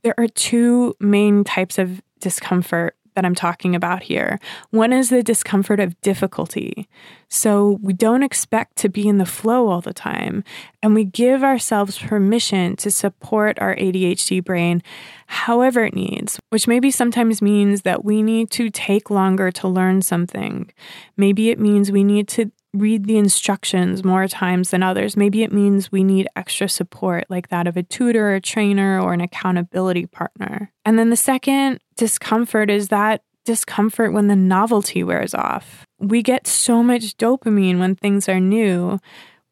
There 0.03 0.15
are 0.17 0.27
two 0.27 0.95
main 0.99 1.43
types 1.43 1.77
of 1.77 2.01
discomfort 2.19 2.95
that 3.17 3.25
I'm 3.25 3.33
talking 3.33 3.75
about 3.75 4.03
here. 4.03 4.39
One 4.69 4.93
is 4.93 5.09
the 5.09 5.23
discomfort 5.23 5.79
of 5.79 5.99
difficulty. 6.01 6.87
So 7.29 7.79
we 7.81 7.93
don't 7.93 8.21
expect 8.21 8.75
to 8.77 8.89
be 8.89 9.07
in 9.07 9.17
the 9.17 9.25
flow 9.25 9.69
all 9.69 9.81
the 9.81 9.91
time, 9.91 10.43
and 10.83 10.93
we 10.93 11.03
give 11.03 11.43
ourselves 11.43 11.97
permission 11.97 12.75
to 12.75 12.91
support 12.91 13.57
our 13.59 13.75
ADHD 13.75 14.45
brain 14.45 14.83
however 15.25 15.83
it 15.83 15.95
needs, 15.95 16.39
which 16.51 16.67
maybe 16.67 16.91
sometimes 16.91 17.41
means 17.41 17.81
that 17.81 18.05
we 18.05 18.21
need 18.21 18.51
to 18.51 18.69
take 18.69 19.09
longer 19.09 19.49
to 19.49 19.67
learn 19.67 20.03
something. 20.03 20.71
Maybe 21.17 21.49
it 21.49 21.59
means 21.59 21.91
we 21.91 22.03
need 22.03 22.27
to 22.29 22.51
read 22.79 23.05
the 23.05 23.17
instructions 23.17 24.03
more 24.03 24.27
times 24.27 24.71
than 24.71 24.83
others. 24.83 25.17
Maybe 25.17 25.43
it 25.43 25.51
means 25.51 25.91
we 25.91 26.03
need 26.03 26.27
extra 26.35 26.69
support, 26.69 27.25
like 27.29 27.49
that 27.49 27.67
of 27.67 27.77
a 27.77 27.83
tutor, 27.83 28.33
a 28.33 28.41
trainer, 28.41 28.99
or 28.99 29.13
an 29.13 29.21
accountability 29.21 30.05
partner. 30.05 30.71
And 30.85 30.97
then 30.97 31.09
the 31.09 31.15
second 31.15 31.79
discomfort 31.95 32.69
is 32.69 32.89
that 32.89 33.21
discomfort 33.45 34.13
when 34.13 34.27
the 34.27 34.35
novelty 34.35 35.03
wears 35.03 35.33
off. 35.33 35.85
We 35.99 36.21
get 36.21 36.45
so 36.47 36.83
much 36.83 37.15
dopamine 37.17 37.79
when 37.79 37.95
things 37.95 38.27
are 38.27 38.39
new. 38.39 38.99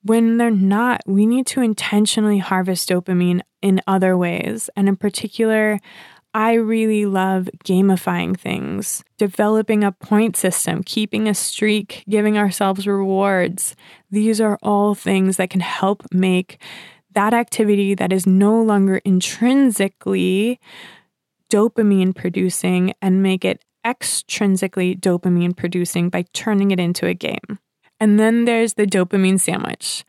When 0.03 0.37
they're 0.37 0.51
not, 0.51 1.01
we 1.07 1.25
need 1.25 1.47
to 1.47 1.61
intentionally 1.61 2.37
harvest 2.37 2.89
dopamine 2.89 3.41
in 3.61 3.81
other 3.87 4.15
ways. 4.15 4.69
And 4.75 4.87
in 4.87 4.97
particular, 4.97 5.79
I 6.35 6.55
really 6.55 7.05
love 7.05 7.49
gamifying 7.63 8.37
things, 8.37 9.05
developing 9.17 9.85
a 9.85 9.93
point 9.93 10.35
system, 10.35 10.83
keeping 10.83 11.29
a 11.29 11.33
streak, 11.33 12.03
giving 12.09 12.37
ourselves 12.37 12.85
rewards. 12.85 13.73
These 14.11 14.41
are 14.41 14.59
all 14.61 14.95
things 14.95 15.37
that 15.37 15.49
can 15.49 15.61
help 15.61 16.03
make 16.11 16.61
that 17.13 17.33
activity 17.33 17.95
that 17.95 18.11
is 18.11 18.27
no 18.27 18.61
longer 18.61 18.97
intrinsically 19.05 20.59
dopamine 21.49 22.13
producing 22.13 22.93
and 23.01 23.23
make 23.23 23.45
it 23.45 23.63
extrinsically 23.85 24.99
dopamine 24.99 25.55
producing 25.55 26.09
by 26.09 26.25
turning 26.33 26.71
it 26.71 26.81
into 26.81 27.07
a 27.07 27.13
game. 27.13 27.59
And 27.97 28.19
then 28.19 28.43
there's 28.43 28.73
the 28.73 28.85
dopamine 28.85 29.39
sandwich. 29.39 30.03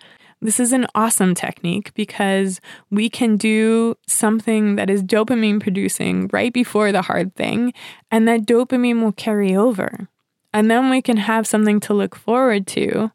This 0.46 0.60
is 0.60 0.72
an 0.72 0.86
awesome 0.94 1.34
technique 1.34 1.92
because 1.94 2.60
we 2.88 3.10
can 3.10 3.36
do 3.36 3.96
something 4.06 4.76
that 4.76 4.88
is 4.88 5.02
dopamine 5.02 5.60
producing 5.60 6.30
right 6.32 6.52
before 6.52 6.92
the 6.92 7.02
hard 7.02 7.34
thing, 7.34 7.72
and 8.12 8.28
that 8.28 8.46
dopamine 8.46 9.02
will 9.02 9.10
carry 9.10 9.56
over. 9.56 10.08
And 10.54 10.70
then 10.70 10.88
we 10.88 11.02
can 11.02 11.16
have 11.16 11.48
something 11.48 11.80
to 11.80 11.94
look 11.94 12.14
forward 12.14 12.68
to 12.68 13.10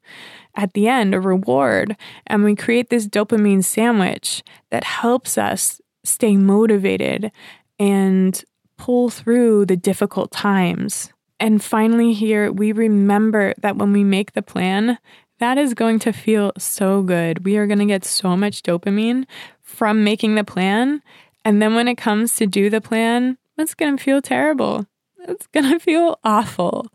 at 0.56 0.74
the 0.74 0.89
end, 0.89 1.15
a 1.15 1.22
reward. 1.22 1.96
And 2.28 2.44
we 2.44 2.54
create 2.54 2.89
this 2.89 3.08
dopamine 3.08 3.63
sandwich 3.63 4.44
that 4.70 4.84
helps 4.84 5.38
us 5.38 5.80
stay 6.04 6.36
motivated 6.36 7.32
and 7.80 8.44
pull 8.76 9.10
through 9.10 9.67
the 9.67 9.78
difficult 9.78 10.32
times. 10.32 11.13
And 11.39 11.63
finally, 11.63 12.12
here, 12.12 12.52
we 12.52 12.74
remember 12.74 13.54
that 13.60 13.78
when 13.78 13.94
we 13.94 14.04
make 14.04 14.34
the 14.34 14.41
plan, 14.41 14.98
that 15.41 15.58
is 15.58 15.73
going 15.73 15.97
to 15.99 16.13
feel 16.13 16.51
so 16.58 17.01
good. 17.01 17.43
We 17.43 17.58
are 17.58 17.65
going 17.65 17.80
to 17.80 17.86
get 17.86 18.06
so 18.06 18.38
much 18.38 18.62
dopamine 18.62 19.25
from 19.60 20.04
making 20.04 20.36
the 20.36 20.43
plan. 20.43 21.01
And 21.43 21.60
then 21.60 21.73
when 21.73 21.88
it 21.88 21.97
comes 21.97 22.36
to 22.36 22.45
do 22.45 22.69
the 22.69 22.80
plan, 22.80 23.39
it's 23.58 23.73
going 23.73 23.97
to 23.97 24.04
feel 24.04 24.21
terrible. 24.21 24.86
It's 25.27 25.47
going 25.47 25.71
to 25.71 25.80
feel 25.80 26.19
awful. 26.23 26.86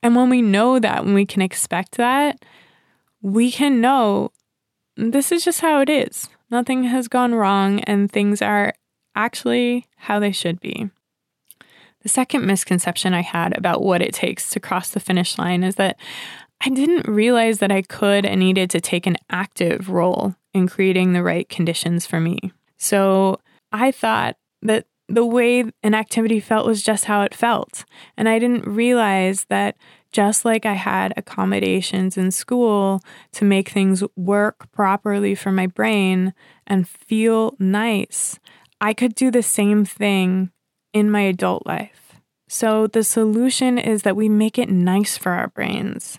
And 0.00 0.14
when 0.14 0.30
we 0.30 0.42
know 0.42 0.78
that, 0.78 1.04
when 1.04 1.14
we 1.14 1.26
can 1.26 1.42
expect 1.42 1.96
that, 1.96 2.44
we 3.20 3.50
can 3.50 3.80
know 3.80 4.30
this 4.96 5.32
is 5.32 5.44
just 5.44 5.60
how 5.60 5.80
it 5.80 5.90
is. 5.90 6.28
Nothing 6.52 6.84
has 6.84 7.08
gone 7.08 7.34
wrong 7.34 7.80
and 7.80 8.10
things 8.10 8.40
are 8.40 8.74
actually 9.16 9.86
how 9.96 10.20
they 10.20 10.30
should 10.30 10.60
be. 10.60 10.88
The 12.02 12.08
second 12.08 12.46
misconception 12.46 13.12
I 13.12 13.22
had 13.22 13.58
about 13.58 13.82
what 13.82 14.02
it 14.02 14.14
takes 14.14 14.50
to 14.50 14.60
cross 14.60 14.90
the 14.90 15.00
finish 15.00 15.36
line 15.36 15.64
is 15.64 15.74
that 15.74 15.98
I 16.60 16.70
didn't 16.70 17.08
realize 17.08 17.58
that 17.58 17.70
I 17.70 17.82
could 17.82 18.26
and 18.26 18.40
needed 18.40 18.70
to 18.70 18.80
take 18.80 19.06
an 19.06 19.16
active 19.30 19.88
role 19.88 20.34
in 20.52 20.68
creating 20.68 21.12
the 21.12 21.22
right 21.22 21.48
conditions 21.48 22.06
for 22.06 22.20
me. 22.20 22.52
So 22.76 23.40
I 23.72 23.92
thought 23.92 24.36
that 24.62 24.86
the 25.08 25.24
way 25.24 25.64
an 25.82 25.94
activity 25.94 26.40
felt 26.40 26.66
was 26.66 26.82
just 26.82 27.06
how 27.06 27.22
it 27.22 27.34
felt. 27.34 27.84
And 28.16 28.28
I 28.28 28.38
didn't 28.38 28.66
realize 28.66 29.46
that 29.48 29.76
just 30.12 30.44
like 30.44 30.66
I 30.66 30.74
had 30.74 31.12
accommodations 31.16 32.16
in 32.16 32.30
school 32.30 33.02
to 33.32 33.44
make 33.44 33.68
things 33.68 34.02
work 34.16 34.70
properly 34.72 35.34
for 35.34 35.52
my 35.52 35.66
brain 35.66 36.34
and 36.66 36.88
feel 36.88 37.54
nice, 37.58 38.38
I 38.80 38.94
could 38.94 39.14
do 39.14 39.30
the 39.30 39.42
same 39.42 39.84
thing 39.84 40.50
in 40.92 41.10
my 41.10 41.22
adult 41.22 41.66
life. 41.66 42.07
So, 42.48 42.86
the 42.86 43.04
solution 43.04 43.78
is 43.78 44.02
that 44.02 44.16
we 44.16 44.28
make 44.28 44.58
it 44.58 44.70
nice 44.70 45.18
for 45.18 45.32
our 45.32 45.48
brains. 45.48 46.18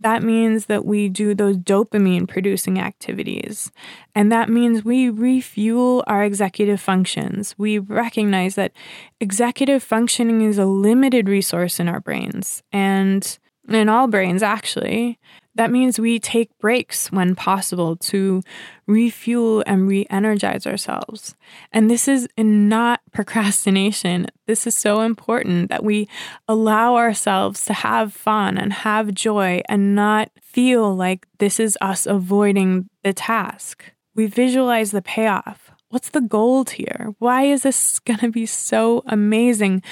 That 0.00 0.22
means 0.22 0.66
that 0.66 0.84
we 0.84 1.08
do 1.08 1.34
those 1.34 1.56
dopamine 1.56 2.28
producing 2.28 2.78
activities. 2.78 3.72
And 4.14 4.30
that 4.30 4.48
means 4.48 4.84
we 4.84 5.08
refuel 5.08 6.04
our 6.06 6.24
executive 6.24 6.80
functions. 6.80 7.54
We 7.58 7.78
recognize 7.78 8.54
that 8.56 8.72
executive 9.20 9.82
functioning 9.82 10.42
is 10.42 10.58
a 10.58 10.66
limited 10.66 11.28
resource 11.28 11.80
in 11.80 11.88
our 11.88 12.00
brains 12.00 12.62
and 12.72 13.38
in 13.68 13.88
all 13.88 14.06
brains, 14.06 14.42
actually. 14.42 15.18
That 15.58 15.72
means 15.72 15.98
we 15.98 16.20
take 16.20 16.56
breaks 16.58 17.10
when 17.10 17.34
possible 17.34 17.96
to 17.96 18.42
refuel 18.86 19.64
and 19.66 19.88
re 19.88 20.06
energize 20.08 20.68
ourselves. 20.68 21.34
And 21.72 21.90
this 21.90 22.06
is 22.06 22.28
not 22.38 23.00
procrastination. 23.12 24.28
This 24.46 24.68
is 24.68 24.76
so 24.76 25.00
important 25.00 25.68
that 25.70 25.82
we 25.82 26.08
allow 26.46 26.94
ourselves 26.94 27.64
to 27.64 27.72
have 27.72 28.12
fun 28.12 28.56
and 28.56 28.72
have 28.72 29.12
joy 29.12 29.60
and 29.68 29.96
not 29.96 30.30
feel 30.40 30.94
like 30.94 31.26
this 31.38 31.58
is 31.58 31.76
us 31.80 32.06
avoiding 32.06 32.88
the 33.02 33.12
task. 33.12 33.82
We 34.14 34.26
visualize 34.26 34.92
the 34.92 35.02
payoff. 35.02 35.72
What's 35.88 36.10
the 36.10 36.20
gold 36.20 36.70
here? 36.70 37.16
Why 37.18 37.42
is 37.46 37.64
this 37.64 37.98
going 38.06 38.20
to 38.20 38.30
be 38.30 38.46
so 38.46 39.02
amazing? 39.06 39.82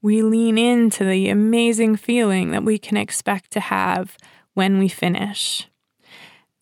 We 0.00 0.22
lean 0.22 0.56
into 0.56 1.04
the 1.04 1.28
amazing 1.28 1.96
feeling 1.96 2.52
that 2.52 2.64
we 2.64 2.78
can 2.78 2.96
expect 2.96 3.50
to 3.50 3.60
have 3.60 4.16
when 4.54 4.78
we 4.78 4.88
finish. 4.88 5.68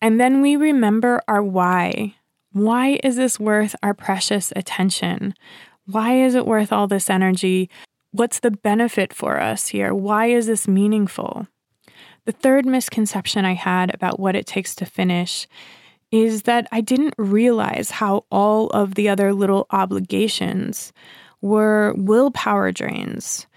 And 0.01 0.19
then 0.19 0.41
we 0.41 0.55
remember 0.55 1.21
our 1.27 1.41
why. 1.41 2.15
Why 2.51 2.99
is 3.03 3.15
this 3.15 3.39
worth 3.39 3.75
our 3.81 3.93
precious 3.93 4.51
attention? 4.55 5.33
Why 5.85 6.17
is 6.17 6.35
it 6.35 6.45
worth 6.45 6.71
all 6.71 6.87
this 6.87 7.09
energy? 7.09 7.69
What's 8.11 8.39
the 8.39 8.51
benefit 8.51 9.13
for 9.13 9.39
us 9.39 9.67
here? 9.67 9.93
Why 9.93 10.27
is 10.27 10.45
this 10.45 10.67
meaningful? 10.67 11.47
The 12.25 12.31
third 12.31 12.65
misconception 12.65 13.43
I 13.43 13.53
had 13.53 13.93
about 13.93 14.19
what 14.19 14.35
it 14.35 14.45
takes 14.45 14.75
to 14.75 14.85
finish 14.85 15.47
is 16.11 16.43
that 16.43 16.67
I 16.71 16.81
didn't 16.81 17.15
realize 17.17 17.89
how 17.89 18.25
all 18.31 18.67
of 18.69 18.95
the 18.95 19.09
other 19.09 19.33
little 19.33 19.65
obligations 19.71 20.93
were 21.41 21.93
willpower 21.97 22.71
drains 22.71 23.47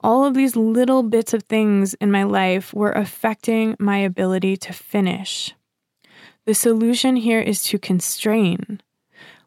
all 0.00 0.24
of 0.24 0.34
these 0.34 0.56
little 0.56 1.02
bits 1.02 1.34
of 1.34 1.44
things 1.44 1.94
in 1.94 2.10
my 2.10 2.22
life 2.22 2.72
were 2.74 2.92
affecting 2.92 3.76
my 3.78 3.98
ability 3.98 4.56
to 4.58 4.72
finish. 4.72 5.54
The 6.44 6.54
solution 6.54 7.16
here 7.16 7.40
is 7.40 7.62
to 7.64 7.78
constrain. 7.78 8.80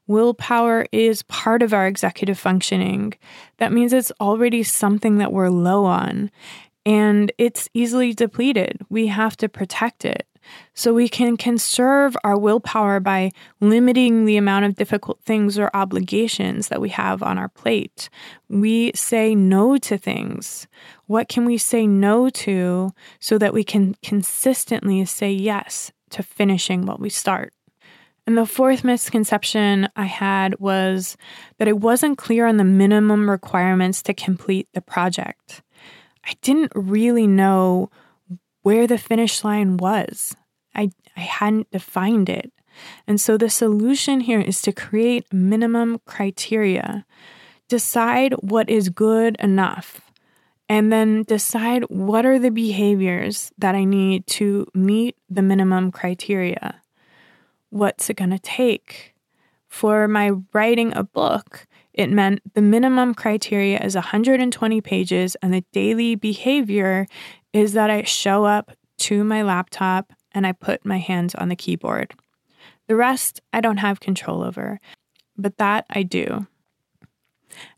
Willpower 0.07 0.87
is 0.91 1.23
part 1.23 1.61
of 1.61 1.73
our 1.73 1.87
executive 1.87 2.39
functioning. 2.39 3.13
That 3.57 3.71
means 3.71 3.93
it's 3.93 4.11
already 4.19 4.63
something 4.63 5.19
that 5.19 5.31
we're 5.31 5.49
low 5.49 5.85
on 5.85 6.31
and 6.85 7.31
it's 7.37 7.69
easily 7.73 8.13
depleted. 8.13 8.81
We 8.89 9.07
have 9.07 9.37
to 9.37 9.49
protect 9.49 10.05
it. 10.05 10.25
So 10.73 10.93
we 10.93 11.09
can 11.09 11.37
conserve 11.37 12.15
our 12.23 12.37
willpower 12.37 12.99
by 12.99 13.31
limiting 13.59 14.25
the 14.25 14.37
amount 14.37 14.65
of 14.65 14.75
difficult 14.75 15.21
things 15.21 15.57
or 15.57 15.69
obligations 15.73 16.69
that 16.69 16.81
we 16.81 16.89
have 16.89 17.21
on 17.21 17.37
our 17.37 17.49
plate. 17.49 18.09
We 18.47 18.91
say 18.95 19.35
no 19.35 19.77
to 19.77 19.97
things. 19.97 20.67
What 21.07 21.27
can 21.27 21.45
we 21.45 21.57
say 21.57 21.87
no 21.87 22.29
to 22.29 22.91
so 23.19 23.37
that 23.37 23.53
we 23.53 23.63
can 23.63 23.95
consistently 24.03 25.03
say 25.05 25.31
yes 25.31 25.91
to 26.11 26.23
finishing 26.23 26.85
what 26.85 26.99
we 26.99 27.09
start? 27.09 27.53
And 28.29 28.37
the 28.37 28.45
fourth 28.45 28.83
misconception 28.83 29.89
I 29.95 30.05
had 30.05 30.59
was 30.59 31.17
that 31.57 31.67
I 31.67 31.71
wasn't 31.71 32.19
clear 32.19 32.45
on 32.45 32.57
the 32.57 32.63
minimum 32.63 33.27
requirements 33.27 34.03
to 34.03 34.13
complete 34.13 34.67
the 34.73 34.81
project. 34.81 35.63
I 36.23 36.33
didn't 36.43 36.71
really 36.75 37.25
know 37.25 37.89
where 38.61 38.87
the 38.87 38.97
finish 38.97 39.43
line 39.43 39.77
was. 39.77 40.35
I, 40.75 40.91
I 41.15 41.21
hadn't 41.21 41.71
defined 41.71 42.29
it. 42.29 42.51
And 43.07 43.19
so 43.19 43.37
the 43.37 43.49
solution 43.49 44.21
here 44.21 44.39
is 44.39 44.61
to 44.61 44.71
create 44.71 45.31
minimum 45.33 45.99
criteria. 46.05 47.05
Decide 47.67 48.33
what 48.33 48.69
is 48.69 48.89
good 48.89 49.35
enough. 49.39 50.01
And 50.67 50.93
then 50.93 51.23
decide 51.23 51.83
what 51.89 52.25
are 52.25 52.37
the 52.37 52.51
behaviors 52.51 53.51
that 53.57 53.75
I 53.75 53.83
need 53.83 54.27
to 54.27 54.67
meet 54.73 55.15
the 55.29 55.41
minimum 55.41 55.91
criteria. 55.91 56.81
What's 57.71 58.09
it 58.09 58.17
going 58.17 58.29
to 58.29 58.39
take? 58.39 59.15
For 59.67 60.07
my 60.07 60.31
writing 60.53 60.95
a 60.95 61.03
book, 61.03 61.67
it 61.93 62.09
meant 62.09 62.41
the 62.53 62.61
minimum 62.61 63.13
criteria 63.13 63.79
is 63.79 63.95
120 63.95 64.81
pages, 64.81 65.35
and 65.41 65.53
the 65.53 65.65
daily 65.71 66.15
behavior 66.15 67.07
is 67.53 67.73
that 67.73 67.89
I 67.89 68.03
show 68.03 68.45
up 68.45 68.71
to 68.99 69.23
my 69.23 69.41
laptop 69.41 70.13
and 70.31 70.45
I 70.45 70.51
put 70.51 70.85
my 70.85 70.97
hands 70.97 71.35
on 71.35 71.49
the 71.49 71.55
keyboard. 71.55 72.13
The 72.87 72.95
rest 72.95 73.41
I 73.53 73.61
don't 73.61 73.77
have 73.77 73.99
control 73.99 74.43
over, 74.43 74.79
but 75.37 75.57
that 75.57 75.85
I 75.89 76.03
do. 76.03 76.47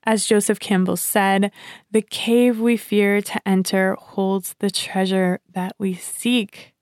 As 0.03 0.25
Joseph 0.25 0.59
Campbell 0.59 0.97
said, 0.97 1.51
the 1.91 2.01
cave 2.01 2.59
we 2.59 2.77
fear 2.77 3.21
to 3.21 3.47
enter 3.47 3.95
holds 3.99 4.55
the 4.59 4.71
treasure 4.71 5.39
that 5.53 5.75
we 5.77 5.93
seek. 5.93 6.73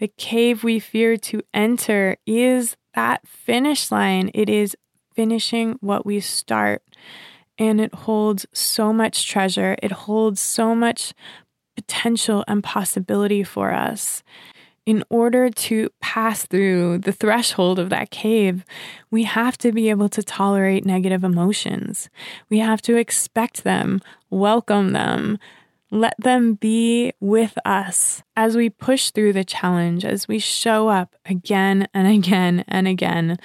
The 0.00 0.08
cave 0.08 0.64
we 0.64 0.80
fear 0.80 1.16
to 1.16 1.42
enter 1.52 2.16
is 2.26 2.76
that 2.94 3.26
finish 3.26 3.90
line. 3.90 4.30
It 4.34 4.48
is 4.48 4.76
finishing 5.14 5.76
what 5.80 6.04
we 6.04 6.20
start. 6.20 6.82
And 7.56 7.80
it 7.80 7.94
holds 7.94 8.46
so 8.52 8.92
much 8.92 9.28
treasure. 9.28 9.76
It 9.80 9.92
holds 9.92 10.40
so 10.40 10.74
much 10.74 11.14
potential 11.74 12.44
and 12.46 12.62
possibility 12.62 13.42
for 13.42 13.72
us 13.72 14.22
in 14.86 15.02
order 15.08 15.48
to 15.48 15.88
pass 16.00 16.44
through 16.44 16.98
the 16.98 17.12
threshold 17.12 17.78
of 17.78 17.88
that 17.88 18.10
cave, 18.10 18.64
we 19.10 19.24
have 19.24 19.56
to 19.58 19.72
be 19.72 19.88
able 19.88 20.08
to 20.10 20.22
tolerate 20.22 20.84
negative 20.84 21.24
emotions. 21.24 22.10
We 22.50 22.58
have 22.58 22.82
to 22.82 22.96
expect 22.96 23.64
them, 23.64 24.02
welcome 24.28 24.92
them, 24.92 25.38
let 25.90 26.14
them 26.18 26.54
be 26.54 27.12
with 27.20 27.56
us 27.64 28.22
as 28.36 28.56
we 28.56 28.68
push 28.68 29.10
through 29.10 29.32
the 29.32 29.44
challenge, 29.44 30.04
as 30.04 30.28
we 30.28 30.38
show 30.38 30.88
up 30.88 31.14
again 31.24 31.86
and 31.94 32.06
again 32.08 32.64
and 32.68 32.86
again, 32.86 33.38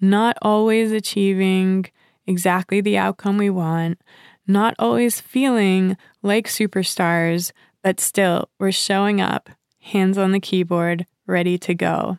not 0.00 0.36
always 0.42 0.92
achieving 0.92 1.86
exactly 2.26 2.80
the 2.80 2.98
outcome 2.98 3.38
we 3.38 3.50
want, 3.50 4.00
not 4.46 4.74
always 4.78 5.20
feeling 5.20 5.96
like 6.22 6.48
superstars, 6.48 7.52
but 7.82 8.00
still, 8.00 8.48
we're 8.58 8.72
showing 8.72 9.20
up 9.20 9.50
hands 9.80 10.16
on 10.16 10.32
the 10.32 10.40
keyboard, 10.40 11.06
ready 11.26 11.58
to 11.58 11.74
go. 11.74 12.18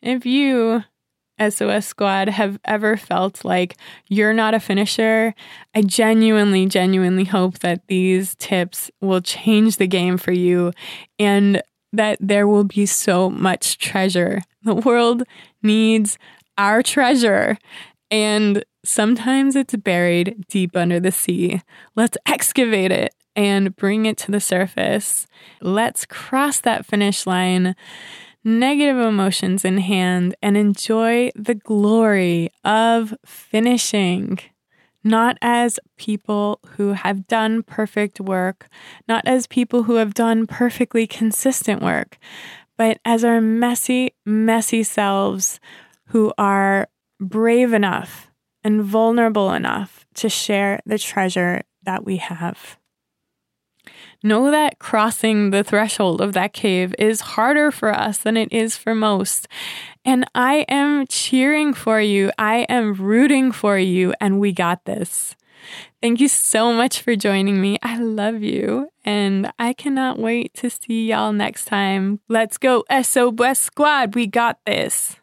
If 0.00 0.24
you, 0.24 0.84
SOS 1.40 1.86
Squad, 1.86 2.28
have 2.28 2.58
ever 2.64 2.96
felt 2.96 3.44
like 3.44 3.76
you're 4.08 4.32
not 4.32 4.54
a 4.54 4.60
finisher, 4.60 5.34
I 5.74 5.82
genuinely, 5.82 6.66
genuinely 6.66 7.24
hope 7.24 7.60
that 7.60 7.86
these 7.88 8.34
tips 8.36 8.90
will 9.00 9.20
change 9.20 9.76
the 9.76 9.86
game 9.86 10.18
for 10.18 10.32
you 10.32 10.72
and 11.18 11.62
that 11.92 12.18
there 12.20 12.46
will 12.48 12.64
be 12.64 12.86
so 12.86 13.28
much 13.28 13.78
treasure. 13.78 14.42
The 14.64 14.74
world 14.74 15.24
needs 15.62 16.18
our 16.56 16.82
treasure. 16.82 17.58
And 18.10 18.64
sometimes 18.84 19.56
it's 19.56 19.74
buried 19.74 20.44
deep 20.48 20.76
under 20.76 21.00
the 21.00 21.10
sea. 21.10 21.62
Let's 21.96 22.16
excavate 22.26 22.92
it 22.92 23.14
and 23.34 23.76
bring 23.76 24.06
it 24.06 24.16
to 24.18 24.30
the 24.30 24.40
surface. 24.40 25.26
Let's 25.60 26.04
cross 26.04 26.60
that 26.60 26.86
finish 26.86 27.26
line, 27.26 27.74
negative 28.44 28.96
emotions 28.96 29.64
in 29.64 29.78
hand, 29.78 30.34
and 30.42 30.56
enjoy 30.56 31.30
the 31.34 31.54
glory 31.54 32.50
of 32.64 33.14
finishing. 33.24 34.38
Not 35.04 35.36
as 35.42 35.80
people 35.96 36.60
who 36.76 36.92
have 36.92 37.26
done 37.26 37.64
perfect 37.64 38.20
work, 38.20 38.68
not 39.08 39.26
as 39.26 39.48
people 39.48 39.84
who 39.84 39.96
have 39.96 40.14
done 40.14 40.46
perfectly 40.46 41.08
consistent 41.08 41.82
work, 41.82 42.18
but 42.76 42.98
as 43.04 43.24
our 43.24 43.40
messy, 43.40 44.14
messy 44.24 44.82
selves 44.82 45.58
who 46.08 46.32
are 46.38 46.88
brave 47.20 47.72
enough 47.72 48.30
and 48.64 48.82
vulnerable 48.82 49.52
enough 49.52 50.06
to 50.14 50.28
share 50.28 50.80
the 50.86 50.98
treasure 50.98 51.62
that 51.82 52.04
we 52.04 52.18
have. 52.18 52.78
Know 54.22 54.52
that 54.52 54.78
crossing 54.78 55.50
the 55.50 55.64
threshold 55.64 56.20
of 56.20 56.32
that 56.34 56.52
cave 56.52 56.94
is 56.98 57.20
harder 57.20 57.72
for 57.72 57.92
us 57.92 58.18
than 58.18 58.36
it 58.36 58.52
is 58.52 58.76
for 58.76 58.94
most. 58.94 59.48
And 60.04 60.24
I 60.34 60.64
am 60.68 61.06
cheering 61.08 61.74
for 61.74 62.00
you. 62.00 62.30
I 62.38 62.66
am 62.68 62.94
rooting 62.94 63.50
for 63.50 63.76
you, 63.78 64.14
and 64.20 64.38
we 64.38 64.52
got 64.52 64.84
this. 64.84 65.34
Thank 66.00 66.20
you 66.20 66.28
so 66.28 66.72
much 66.72 67.00
for 67.00 67.16
joining 67.16 67.60
me. 67.60 67.78
I 67.82 67.98
love 67.98 68.42
you, 68.42 68.90
and 69.04 69.52
I 69.58 69.72
cannot 69.72 70.18
wait 70.18 70.54
to 70.54 70.70
see 70.70 71.08
y'all 71.08 71.32
next 71.32 71.64
time. 71.64 72.20
Let's 72.28 72.58
go, 72.58 72.84
SOS 72.90 73.60
Squad. 73.60 74.14
We 74.14 74.26
got 74.26 74.58
this. 74.66 75.16